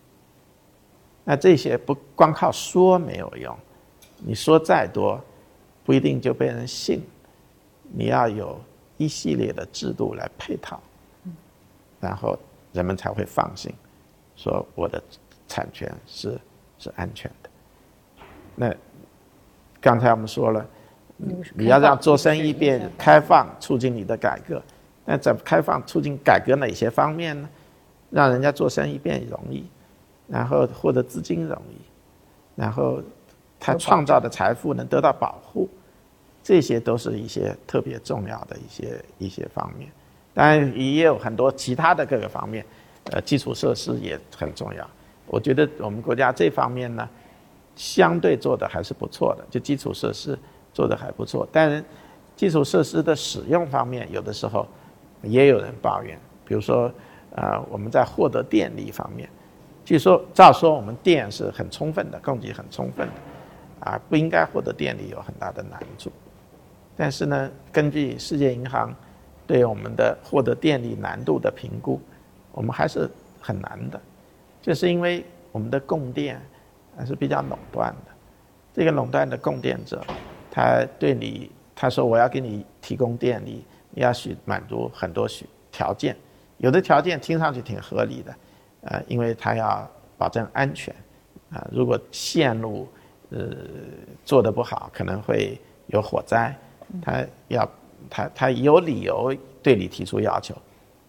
[1.23, 3.57] 那这些不光靠说没有用，
[4.17, 5.19] 你说再多，
[5.83, 7.01] 不一定就被人信。
[7.91, 8.59] 你要有
[8.97, 10.79] 一系列的制度来配套，
[11.99, 12.37] 然后。
[12.75, 13.73] 人们才会放心，
[14.35, 15.01] 说我的
[15.47, 16.37] 产权是
[16.77, 17.49] 是安全的。
[18.53, 18.75] 那
[19.79, 20.67] 刚才我们说了，
[21.53, 24.61] 你要让做生意变开放，促进你的改革。
[25.05, 27.47] 那怎么开放促进改革哪些方面呢？
[28.11, 29.65] 让人家做生意变容易，
[30.27, 31.75] 然后获得资金容易，
[32.55, 33.01] 然后
[33.59, 35.67] 他创造的财富能得到保护，
[36.41, 39.89] 这些都是一些特别重要的一些一些方面。
[40.33, 42.65] 当然也有很多其他的各个方面，
[43.11, 44.87] 呃，基础设施也很重要。
[45.27, 47.09] 我觉得我们国家这方面呢，
[47.75, 50.37] 相对做的还是不错的，就基础设施
[50.73, 51.47] 做的还不错。
[51.51, 51.83] 但是
[52.35, 54.67] 基础设施的使用方面，有的时候
[55.25, 56.17] 也有人抱怨。
[56.45, 56.91] 比如说，
[57.35, 59.29] 呃，我们在获得电力方面，
[59.83, 66.11] 据说照说我们电是很充分的，供给很充分的，啊，不应该获得电力有很大的难处。
[66.95, 68.93] 但是呢，根据世界银行。
[69.47, 72.01] 对我们的获得电力难度的评估，
[72.51, 73.07] 我们还是
[73.39, 74.01] 很难的，
[74.59, 76.41] 就是因为我们的供电
[76.97, 78.11] 还是比较垄断的。
[78.73, 80.03] 这个垄断的供电者，
[80.49, 83.63] 他对你他说我要给你提供电力，
[83.95, 86.15] 要许满足很多许条件，
[86.57, 88.35] 有的条件听上去挺合理的，
[88.81, 90.93] 呃，因为他要保证安全，
[91.51, 92.87] 啊，如果线路
[93.31, 93.39] 呃
[94.23, 96.55] 做的不好，可能会有火灾，
[97.01, 97.69] 他要。
[98.07, 100.55] 他他有理由对你提出要求，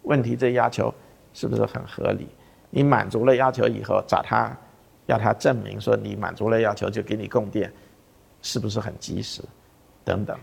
[0.04, 0.92] 问题这要求
[1.34, 2.26] 是不是很合理？
[2.70, 4.56] 你满足了要求以后，找他
[5.04, 7.70] 要他证明说你满足了要求就给你供电，
[8.40, 9.42] 是不是很及时？
[10.04, 10.38] 等等，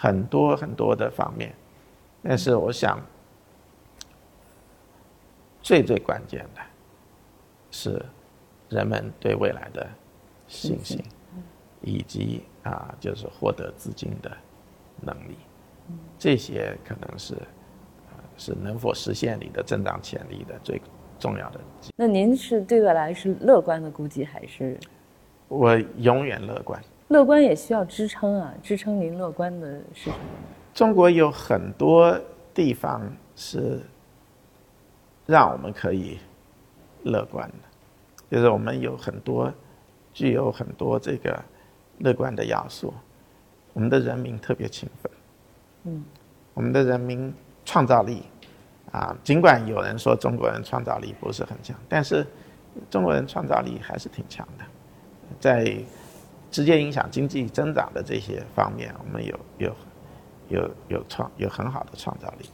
[0.00, 1.54] 很多很多的方面。
[2.22, 2.98] 但是我想，
[5.60, 6.62] 最最关键的，
[7.70, 8.02] 是
[8.70, 9.86] 人们对未来的
[10.46, 11.04] 信心，
[11.82, 14.34] 以及啊，就是获得资金的
[15.02, 15.36] 能力。
[16.18, 20.80] 这些可能是，呃，是能否实现你的增长潜力的最
[21.18, 21.60] 重要的。
[21.96, 24.78] 那您是对未来是乐观的估计还是？
[25.48, 26.82] 我永远乐观。
[27.10, 30.16] 乐观也需要支撑啊，支撑您乐观的是什么？
[30.72, 32.16] 中国有很多
[32.54, 33.02] 地方
[33.34, 33.80] 是
[35.26, 36.20] 让我们可以
[37.02, 39.52] 乐观的，就是我们有很多
[40.14, 41.36] 具有很多这个
[41.98, 42.94] 乐观的要素。
[43.72, 45.12] 我们的人民特别勤奋，
[45.86, 46.04] 嗯，
[46.54, 47.34] 我们的人民
[47.64, 48.22] 创造力
[48.92, 52.24] 啊，尽管有人说中国人创造力不是很强，但是
[52.88, 54.64] 中国人创造力还是挺强的，
[55.40, 55.76] 在
[56.50, 59.76] 直接影响经济增长的这些方面，我们有有。
[60.52, 62.50] 有有创有很好的创造力，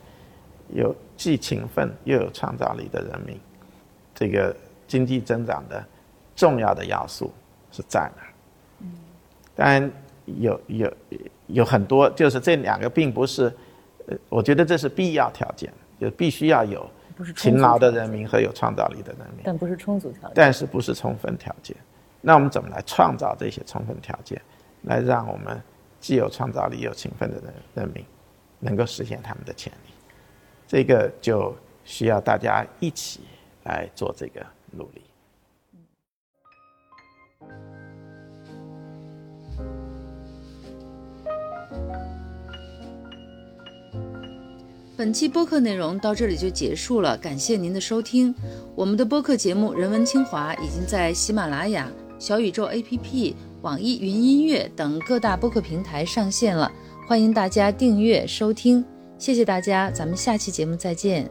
[0.69, 3.41] 有既勤奋又有创造力的人民，
[4.15, 4.55] 这个
[4.87, 5.83] 经济增长的
[6.35, 7.33] 重要的要素
[7.73, 8.23] 是在哪？
[8.81, 8.93] 嗯，
[9.55, 9.91] 当然
[10.27, 10.93] 有有
[11.47, 13.45] 有很多，就是这两个并不是，
[14.09, 16.87] 呃，我觉得这是必要条件，就必须要有
[17.35, 21.75] 勤劳的人民和有创造力的人民，但不是充足条件，但是不是充分条件。
[22.27, 24.43] 那我们怎么来创造这些充分条件，
[24.83, 25.63] 来让我们？
[26.01, 28.05] 既有创造力又勤奋的人人民，
[28.59, 29.93] 能够实现他们的潜力，
[30.67, 31.55] 这个就
[31.85, 33.21] 需要大家一起
[33.63, 35.03] 来做这个努力。
[44.97, 48.35] 本期播客内容到这里就结束了，感谢您的收听。
[48.75, 51.89] 我们的播客节目《人文清华》已经在喜马拉雅、
[52.19, 53.35] 小宇宙 APP。
[53.63, 56.71] 网易云音乐等各大播客平台上线了，
[57.09, 58.85] 欢迎大家订阅收听，
[59.19, 61.29] 谢谢大家，咱们下期节目再见。